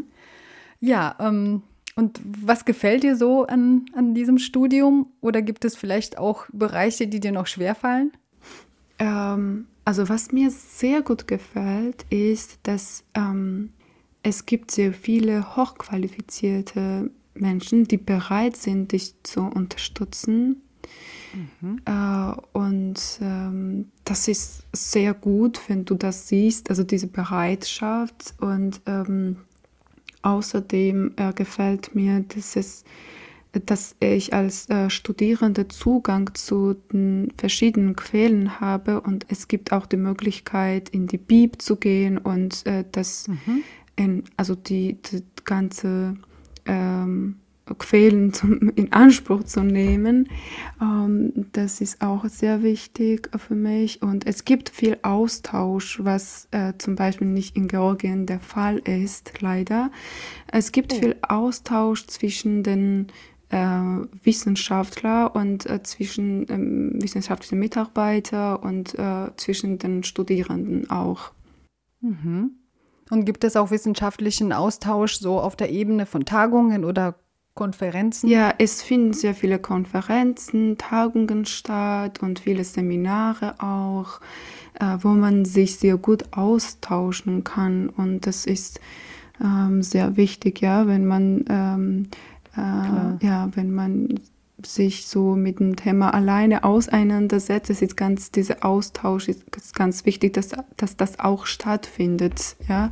Ja, 0.81 1.15
ja 1.19 1.29
ähm, 1.29 1.63
und 1.97 2.21
was 2.25 2.65
gefällt 2.65 3.05
dir 3.05 3.17
so 3.17 3.47
an, 3.47 3.87
an 3.95 4.15
diesem 4.15 4.39
Studium? 4.39 5.09
Oder 5.21 5.43
gibt 5.43 5.65
es 5.65 5.77
vielleicht 5.77 6.19
auch 6.19 6.47
Bereiche, 6.53 7.07
die 7.07 7.21
dir 7.21 7.33
noch 7.33 7.47
schwerfallen? 7.47 8.13
Ähm, 9.05 9.67
also 9.85 10.09
was 10.09 10.33
mir 10.33 10.51
sehr 10.51 11.03
gut 11.03 11.27
gefällt, 11.27 12.07
ist, 12.09 12.59
dass 12.63 13.05
ähm, 13.15 13.71
es 14.23 14.47
gibt 14.47 14.71
sehr 14.71 14.95
viele 14.95 15.57
hochqualifizierte 15.57 17.11
Menschen, 17.35 17.85
die 17.85 17.99
bereit 17.99 18.57
sind, 18.57 18.93
dich 18.93 19.15
zu 19.23 19.43
unterstützen. 19.43 20.63
Mhm. 21.61 21.81
Äh, 21.85 22.33
und 22.53 23.01
ähm, 23.21 23.91
das 24.05 24.29
ist 24.29 24.63
sehr 24.73 25.13
gut, 25.13 25.61
wenn 25.69 25.85
du 25.85 25.97
das 25.97 26.29
siehst, 26.29 26.71
also 26.71 26.83
diese 26.83 27.09
Bereitschaft. 27.09 28.35
Und 28.41 28.81
ähm, 28.87 29.37
außerdem 30.23 31.13
äh, 31.17 31.33
gefällt 31.35 31.95
mir, 31.95 32.21
dass 32.21 32.57
es 32.57 32.85
dass 33.67 33.97
ich 34.01 34.33
als 34.35 34.69
äh, 34.69 34.91
Studierende 34.91 35.69
Zugang 35.69 36.35
zu 36.35 36.75
den 36.93 37.33
verschiedenen 37.37 37.97
Quellen 37.97 38.61
habe 38.61 39.01
und 39.01 39.27
es 39.29 39.49
gibt 39.49 39.73
auch 39.73 39.87
die 39.87 39.97
Möglichkeit, 39.97 40.89
in 40.89 41.07
die 41.07 41.19
Bib 41.19 41.63
zu 41.63 41.77
gehen 41.77 42.19
und 42.19 42.67
äh, 42.67 42.85
das, 42.91 43.29
mhm. 43.29 43.63
in, 43.97 44.25
also 44.37 44.55
die, 44.55 44.99
die 45.03 45.23
ganze 45.45 46.17
ähm, 46.67 47.37
Quellen 47.79 48.33
zum, 48.33 48.69
in 48.75 48.93
Anspruch 48.93 49.45
zu 49.45 49.61
nehmen. 49.61 50.29
Ähm, 50.81 51.33
das 51.53 51.81
ist 51.81 52.03
auch 52.03 52.27
sehr 52.27 52.63
wichtig 52.63 53.31
für 53.37 53.55
mich. 53.55 54.03
Und 54.03 54.27
es 54.27 54.45
gibt 54.45 54.69
viel 54.69 54.99
Austausch, 55.03 56.01
was 56.03 56.49
äh, 56.51 56.75
zum 56.79 56.95
Beispiel 56.95 57.29
nicht 57.29 57.57
in 57.57 57.69
Georgien 57.69 58.27
der 58.27 58.41
Fall 58.41 58.79
ist, 58.79 59.41
leider. 59.41 59.91
Es 60.51 60.73
gibt 60.73 60.93
oh. 60.93 60.97
viel 60.97 61.17
Austausch 61.23 62.07
zwischen 62.07 62.63
den 62.63 63.07
Wissenschaftler 64.23 65.35
und 65.35 65.67
äh, 65.67 65.83
zwischen 65.83 66.47
ähm, 66.49 66.93
wissenschaftlichen 66.95 67.59
Mitarbeitern 67.59 68.57
und 68.57 68.99
äh, 68.99 69.31
zwischen 69.37 69.79
den 69.79 70.03
Studierenden 70.03 70.91
auch. 70.91 71.33
Mhm. 72.01 72.53
Und 73.11 73.25
gibt 73.25 73.45
es 73.45 73.57
auch 73.57 73.71
wissenschaftlichen 73.71 74.53
Austausch 74.53 75.19
so 75.19 75.41
auf 75.41 75.57
der 75.57 75.71
Ebene 75.71 76.07
von 76.07 76.25
Tagungen 76.25 76.85
oder 76.85 77.17
Konferenzen? 77.55 78.29
Ja, 78.29 78.53
es 78.59 78.83
finden 78.83 79.13
sehr 79.13 79.35
viele 79.35 79.59
Konferenzen, 79.59 80.77
Tagungen 80.79 81.45
statt 81.45 82.23
und 82.23 82.41
viele 82.41 82.65
Seminare 82.65 83.61
auch, 83.61 84.21
äh, 84.81 84.97
wo 85.01 85.09
man 85.09 85.45
sich 85.45 85.77
sehr 85.77 85.97
gut 85.97 86.25
austauschen 86.33 87.45
kann. 87.45 87.89
Und 87.89 88.27
das 88.27 88.47
ist 88.47 88.81
ähm, 89.43 89.83
sehr 89.83 90.17
wichtig, 90.17 90.61
ja, 90.61 90.87
wenn 90.87 91.07
man 91.07 91.45
ähm, 91.49 92.09
äh, 92.57 93.25
ja, 93.25 93.49
wenn 93.55 93.73
man 93.73 94.21
sich 94.65 95.07
so 95.07 95.35
mit 95.35 95.59
dem 95.59 95.77
Thema 95.77 96.15
alleine 96.15 96.65
auseinandersetzt, 96.65 97.71
ist 97.71 97.81
jetzt 97.81 97.97
ganz 97.97 98.31
dieser 98.31 98.65
Austausch 98.65 99.29
ist, 99.29 99.45
ist 99.57 99.75
ganz 99.75 100.07
wichtig, 100.07 100.33
dass, 100.35 100.51
dass 100.77 100.97
das 100.97 101.19
auch 101.19 101.47
stattfindet, 101.47 102.57
ja, 102.69 102.91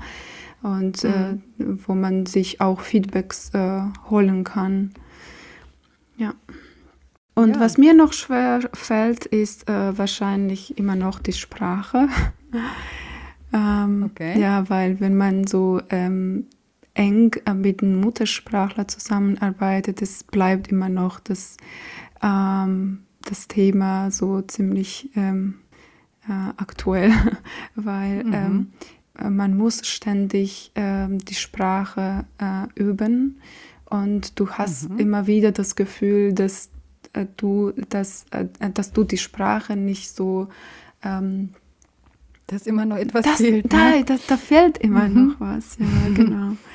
und 0.62 1.04
äh, 1.04 1.08
mhm. 1.08 1.42
äh, 1.58 1.64
wo 1.86 1.94
man 1.94 2.26
sich 2.26 2.60
auch 2.60 2.80
Feedbacks 2.80 3.50
äh, 3.54 3.82
holen 4.10 4.44
kann, 4.44 4.92
ja. 6.16 6.34
Und 7.34 7.54
ja. 7.54 7.60
was 7.60 7.78
mir 7.78 7.94
noch 7.94 8.12
schwer 8.12 8.60
fällt, 8.74 9.24
ist 9.24 9.68
äh, 9.68 9.96
wahrscheinlich 9.96 10.76
immer 10.78 10.96
noch 10.96 11.18
die 11.18 11.32
Sprache. 11.32 12.08
ähm, 13.54 14.10
okay. 14.10 14.38
Ja, 14.38 14.68
weil 14.68 15.00
wenn 15.00 15.16
man 15.16 15.46
so 15.46 15.80
ähm, 15.88 16.46
eng 16.94 17.32
äh, 17.46 17.54
mit 17.54 17.80
dem 17.80 18.00
Muttersprachler 18.00 18.88
zusammenarbeitet, 18.88 20.02
es 20.02 20.24
bleibt 20.24 20.68
immer 20.68 20.88
noch 20.88 21.20
das, 21.20 21.56
ähm, 22.22 23.04
das 23.24 23.48
Thema 23.48 24.10
so 24.10 24.42
ziemlich 24.42 25.10
ähm, 25.16 25.54
äh, 26.28 26.32
aktuell, 26.56 27.12
weil 27.74 28.24
mhm. 28.24 28.32
ähm, 28.34 28.66
äh, 29.18 29.30
man 29.30 29.56
muss 29.56 29.86
ständig 29.86 30.72
ähm, 30.74 31.18
die 31.18 31.34
Sprache 31.34 32.24
äh, 32.38 32.66
üben 32.74 33.40
und 33.86 34.38
du 34.38 34.50
hast 34.50 34.90
mhm. 34.90 34.98
immer 34.98 35.26
wieder 35.26 35.52
das 35.52 35.76
Gefühl, 35.76 36.32
dass 36.32 36.70
äh, 37.12 37.26
du, 37.36 37.72
dass, 37.88 38.26
äh, 38.30 38.46
dass 38.72 38.92
du 38.92 39.04
die 39.04 39.18
Sprache 39.18 39.76
nicht 39.76 40.14
so 40.14 40.48
ähm, 41.02 41.50
dass 42.46 42.66
immer 42.66 42.84
noch 42.84 42.96
etwas 42.96 43.24
das, 43.24 43.36
fehlt. 43.36 43.72
Ne? 43.72 44.04
Da, 44.04 44.14
da, 44.14 44.20
da, 44.28 44.36
fehlt 44.36 44.78
immer 44.78 45.08
mhm. 45.08 45.28
noch 45.28 45.40
was, 45.40 45.78
ja, 45.78 45.86
genau. 46.14 46.52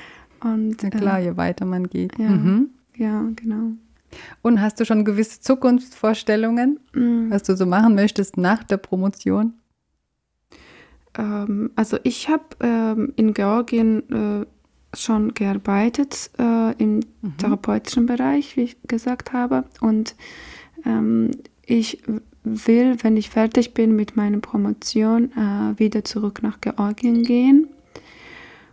Und, 0.43 0.81
ja 0.83 0.89
klar, 0.89 1.19
äh, 1.19 1.25
je 1.25 1.37
weiter 1.37 1.65
man 1.65 1.87
geht. 1.87 2.17
Ja, 2.17 2.29
mhm. 2.29 2.69
ja, 2.95 3.25
genau. 3.35 3.71
Und 4.41 4.61
hast 4.61 4.79
du 4.79 4.85
schon 4.85 5.05
gewisse 5.05 5.41
Zukunftsvorstellungen, 5.41 6.79
mhm. 6.93 7.29
was 7.29 7.43
du 7.43 7.55
so 7.55 7.65
machen 7.65 7.95
möchtest 7.95 8.37
nach 8.37 8.63
der 8.63 8.77
Promotion? 8.77 9.53
Ähm, 11.17 11.71
also 11.75 11.97
ich 12.03 12.29
habe 12.29 12.43
ähm, 12.61 13.13
in 13.15 13.33
Georgien 13.33 14.09
äh, 14.09 14.45
schon 14.95 15.33
gearbeitet 15.33 16.31
äh, 16.39 16.73
im 16.81 17.01
mhm. 17.21 17.37
therapeutischen 17.37 18.05
Bereich, 18.05 18.55
wie 18.55 18.63
ich 18.63 18.77
gesagt 18.83 19.33
habe. 19.33 19.65
Und 19.81 20.15
ähm, 20.85 21.31
ich 21.65 22.01
will, 22.43 22.97
wenn 23.01 23.17
ich 23.17 23.29
fertig 23.29 23.73
bin 23.73 23.95
mit 23.95 24.15
meiner 24.15 24.39
Promotion, 24.39 25.31
äh, 25.33 25.77
wieder 25.79 26.05
zurück 26.05 26.41
nach 26.41 26.61
Georgien 26.61 27.23
gehen 27.23 27.67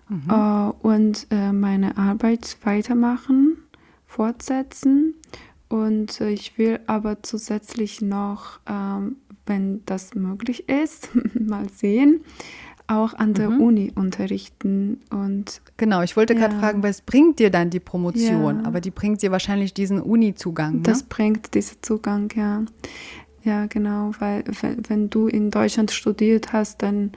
mhm. 0.08 0.30
äh, 0.30 0.86
und 0.86 1.26
äh, 1.30 1.52
meine 1.52 1.96
Arbeit 1.96 2.56
weitermachen, 2.62 3.56
fortsetzen. 4.06 5.14
Und 5.68 6.20
äh, 6.20 6.30
ich 6.30 6.58
will 6.58 6.80
aber 6.86 7.22
zusätzlich 7.22 8.00
noch, 8.00 8.60
ähm, 8.68 9.16
wenn 9.46 9.84
das 9.86 10.14
möglich 10.14 10.68
ist, 10.68 11.10
mal 11.34 11.68
sehen, 11.68 12.20
auch 12.86 13.14
an 13.14 13.34
der 13.34 13.50
mhm. 13.50 13.60
Uni 13.60 13.92
unterrichten. 13.94 15.00
Und 15.10 15.62
genau, 15.76 16.02
ich 16.02 16.16
wollte 16.16 16.34
gerade 16.34 16.56
fragen, 16.58 16.82
was 16.82 17.00
bringt 17.00 17.38
dir 17.38 17.50
dann 17.50 17.70
die 17.70 17.80
Promotion? 17.80 18.60
Ja. 18.60 18.66
Aber 18.66 18.80
die 18.80 18.90
bringt 18.90 19.22
dir 19.22 19.30
wahrscheinlich 19.30 19.72
diesen 19.72 20.00
Uni-Zugang. 20.00 20.76
Ne? 20.76 20.82
Das 20.82 21.02
bringt 21.02 21.54
diesen 21.54 21.78
Zugang, 21.82 22.30
ja. 22.36 22.62
Ja, 23.42 23.66
genau, 23.66 24.12
weil 24.20 24.44
wenn, 24.62 24.88
wenn, 24.88 25.10
du 25.10 25.26
in 25.26 25.50
Deutschland 25.50 25.90
studiert 25.90 26.52
hast, 26.52 26.82
dann 26.82 27.12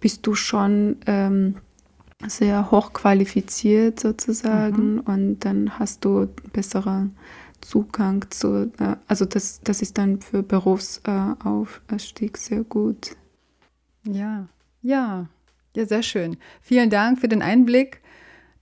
bist 0.00 0.26
du 0.26 0.34
schon 0.34 0.96
ähm, 1.06 1.56
sehr 2.28 2.70
hochqualifiziert 2.70 4.00
sozusagen 4.00 4.94
mhm. 4.94 5.00
und 5.00 5.40
dann 5.40 5.78
hast 5.78 6.04
du 6.04 6.28
besseren 6.52 7.16
Zugang 7.60 8.24
zu, 8.30 8.72
äh, 8.78 8.96
also 9.06 9.24
das, 9.24 9.60
das 9.62 9.82
ist 9.82 9.98
dann 9.98 10.20
für 10.20 10.42
Berufsaufstieg 10.42 12.36
sehr 12.36 12.64
gut. 12.64 13.16
Ja, 14.04 14.46
ja, 14.82 15.26
ja, 15.76 15.86
sehr 15.86 16.02
schön. 16.02 16.36
Vielen 16.60 16.90
Dank 16.90 17.20
für 17.20 17.28
den 17.28 17.42
Einblick 17.42 18.00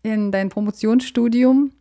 in 0.03 0.33
dein 0.33 0.49
Promotionsstudium. 0.49 1.73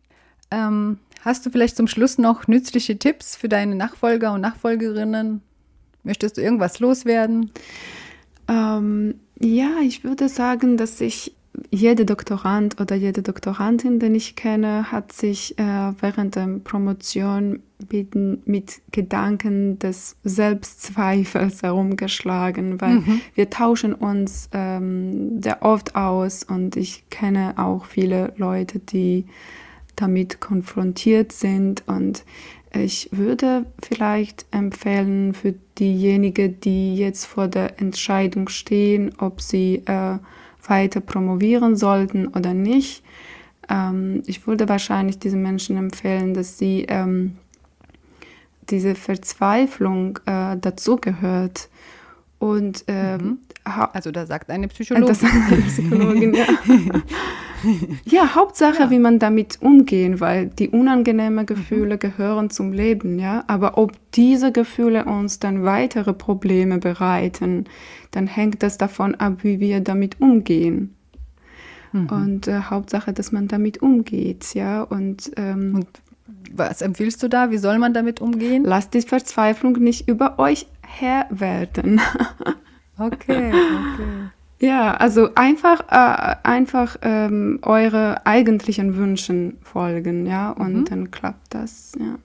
Ähm, 0.50 0.98
hast 1.20 1.44
du 1.44 1.50
vielleicht 1.50 1.76
zum 1.76 1.88
Schluss 1.88 2.18
noch 2.18 2.46
nützliche 2.48 2.98
Tipps 2.98 3.36
für 3.36 3.48
deine 3.48 3.74
Nachfolger 3.74 4.32
und 4.32 4.40
Nachfolgerinnen? 4.40 5.42
Möchtest 6.04 6.36
du 6.36 6.40
irgendwas 6.40 6.80
loswerden? 6.80 7.50
Ähm, 8.48 9.20
ja, 9.40 9.80
ich 9.82 10.04
würde 10.04 10.28
sagen, 10.28 10.76
dass 10.76 11.00
ich 11.00 11.34
jeder 11.70 12.04
Doktorand 12.04 12.80
oder 12.80 12.96
jede 12.96 13.22
Doktorandin, 13.22 13.98
den 13.98 14.14
ich 14.14 14.36
kenne, 14.36 14.90
hat 14.90 15.12
sich 15.12 15.58
äh, 15.58 15.92
während 16.00 16.36
der 16.36 16.46
Promotion 16.64 17.60
mit, 17.90 18.80
Gedanken 18.90 19.78
des 19.78 20.16
Selbstzweifels 20.24 21.62
herumgeschlagen, 21.62 22.80
weil 22.80 22.96
mhm. 22.96 23.20
wir 23.34 23.50
tauschen 23.50 23.94
uns 23.94 24.48
ähm, 24.52 25.40
sehr 25.42 25.62
oft 25.62 25.94
aus 25.94 26.42
und 26.42 26.76
ich 26.76 27.08
kenne 27.10 27.54
auch 27.56 27.84
viele 27.84 28.32
Leute, 28.36 28.78
die 28.78 29.26
damit 29.94 30.40
konfrontiert 30.40 31.32
sind 31.32 31.84
und 31.86 32.24
ich 32.74 33.08
würde 33.12 33.64
vielleicht 33.82 34.46
empfehlen 34.50 35.32
für 35.32 35.54
diejenigen, 35.78 36.60
die 36.60 36.96
jetzt 36.96 37.24
vor 37.24 37.48
der 37.48 37.80
Entscheidung 37.80 38.48
stehen, 38.48 39.12
ob 39.18 39.40
sie 39.40 39.82
äh, 39.86 40.18
weiter 40.68 41.00
promovieren 41.00 41.76
sollten 41.76 42.28
oder 42.28 42.54
nicht. 42.54 43.02
Ähm, 43.68 44.22
ich 44.26 44.46
würde 44.46 44.68
wahrscheinlich 44.68 45.18
diesen 45.18 45.42
Menschen 45.42 45.76
empfehlen, 45.76 46.34
dass 46.34 46.58
sie 46.58 46.86
ähm, 46.88 47.36
diese 48.70 48.94
Verzweiflung 48.94 50.18
äh, 50.26 50.56
dazugehört. 50.56 51.68
Und 52.38 52.84
äh, 52.86 53.18
mhm. 53.18 53.38
also 53.64 54.10
da 54.10 54.26
sagt 54.26 54.50
eine 54.50 54.68
Psychologin. 54.68 55.08
Das 55.08 55.20
sagt 55.20 55.34
eine 55.52 55.62
Psychologin, 55.62 56.34
ja. 56.34 56.46
ja, 58.04 58.34
Hauptsache, 58.34 58.84
ja. 58.84 58.90
wie 58.90 58.98
man 58.98 59.18
damit 59.18 59.60
umgehen, 59.60 60.20
weil 60.20 60.46
die 60.46 60.68
unangenehmen 60.68 61.46
Gefühle 61.46 61.94
mhm. 61.94 61.98
gehören 62.00 62.50
zum 62.50 62.72
Leben, 62.72 63.18
ja. 63.18 63.44
Aber 63.46 63.78
ob 63.78 63.92
diese 64.12 64.52
Gefühle 64.52 65.04
uns 65.04 65.38
dann 65.38 65.64
weitere 65.64 66.12
Probleme 66.12 66.78
bereiten, 66.78 67.64
dann 68.10 68.26
hängt 68.26 68.62
das 68.62 68.78
davon 68.78 69.14
ab, 69.14 69.38
wie 69.42 69.60
wir 69.60 69.80
damit 69.80 70.20
umgehen. 70.20 70.94
Mhm. 71.92 72.06
Und 72.08 72.48
äh, 72.48 72.60
Hauptsache, 72.62 73.12
dass 73.12 73.32
man 73.32 73.48
damit 73.48 73.82
umgeht, 73.82 74.54
ja. 74.54 74.82
Und, 74.82 75.30
ähm, 75.36 75.74
Und 75.74 75.88
was 76.52 76.82
empfiehlst 76.82 77.22
du 77.22 77.28
da? 77.28 77.50
Wie 77.50 77.58
soll 77.58 77.78
man 77.78 77.94
damit 77.94 78.20
umgehen? 78.20 78.64
Lasst 78.64 78.94
die 78.94 79.02
Verzweiflung 79.02 79.74
nicht 79.74 80.08
über 80.08 80.38
euch 80.38 80.66
Herr 80.82 81.26
werden. 81.30 82.00
okay, 82.98 83.52
okay. 83.52 84.30
Ja, 84.60 84.94
also 84.94 85.34
einfach, 85.34 85.80
äh, 85.88 86.36
einfach 86.42 86.96
ähm, 87.02 87.60
eure 87.62 88.26
eigentlichen 88.26 88.96
Wünschen 88.96 89.58
folgen, 89.62 90.26
ja, 90.26 90.50
und 90.50 90.74
mhm. 90.74 90.84
dann 90.84 91.10
klappt 91.10 91.54
das, 91.54 91.92
ja. 91.98 92.18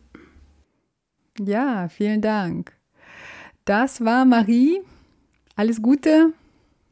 Ja, 1.40 1.88
vielen 1.90 2.22
Dank. 2.22 2.74
Das 3.66 4.04
war 4.04 4.26
Marie. 4.26 4.82
Alles 5.56 5.82
Gute 5.82 6.34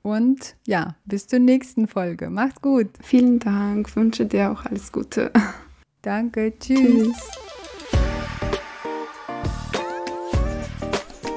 und 0.04 0.56
ja, 0.68 0.96
bis 1.06 1.28
zur 1.28 1.40
nächsten 1.40 1.88
Folge. 1.88 2.30
Macht's 2.30 2.62
gut. 2.62 2.90
Vielen 3.02 3.40
Dank. 3.40 3.96
Wünsche 3.96 4.26
dir 4.26 4.52
auch 4.52 4.66
alles 4.66 4.92
Gute. 4.92 5.32
Danke. 6.02 6.54
Tschüss. 6.60 6.80
tschüss. 6.80 7.30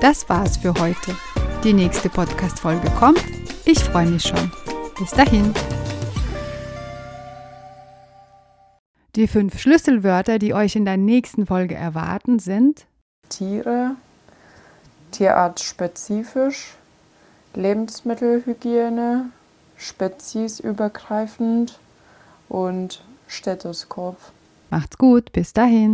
Das 0.01 0.29
war's 0.29 0.59
für 0.59 0.75
heute. 0.75 1.17
Die 1.63 1.73
nächste 1.73 2.11
Podcast-Folge 2.11 2.91
kommt. 2.99 3.34
Ich 3.67 3.81
freue 3.81 4.07
mich 4.07 4.25
schon. 4.25 4.53
Bis 4.99 5.11
dahin. 5.11 5.55
Die 9.17 9.27
fünf 9.27 9.59
Schlüsselwörter, 9.59 10.39
die 10.39 10.53
euch 10.53 10.77
in 10.77 10.85
der 10.85 10.99
nächsten 10.99 11.47
Folge 11.47 11.75
erwarten, 11.75 12.39
sind 12.39 12.85
Tiere, 13.31 13.97
tierartspezifisch, 15.13 16.75
Lebensmittelhygiene, 17.55 19.31
speziesübergreifend 19.77 21.79
und 22.49 23.05
Stethoskop. 23.29 24.17
Macht's 24.71 24.99
gut, 24.99 25.33
bis 25.33 25.53
dahin. 25.53 25.93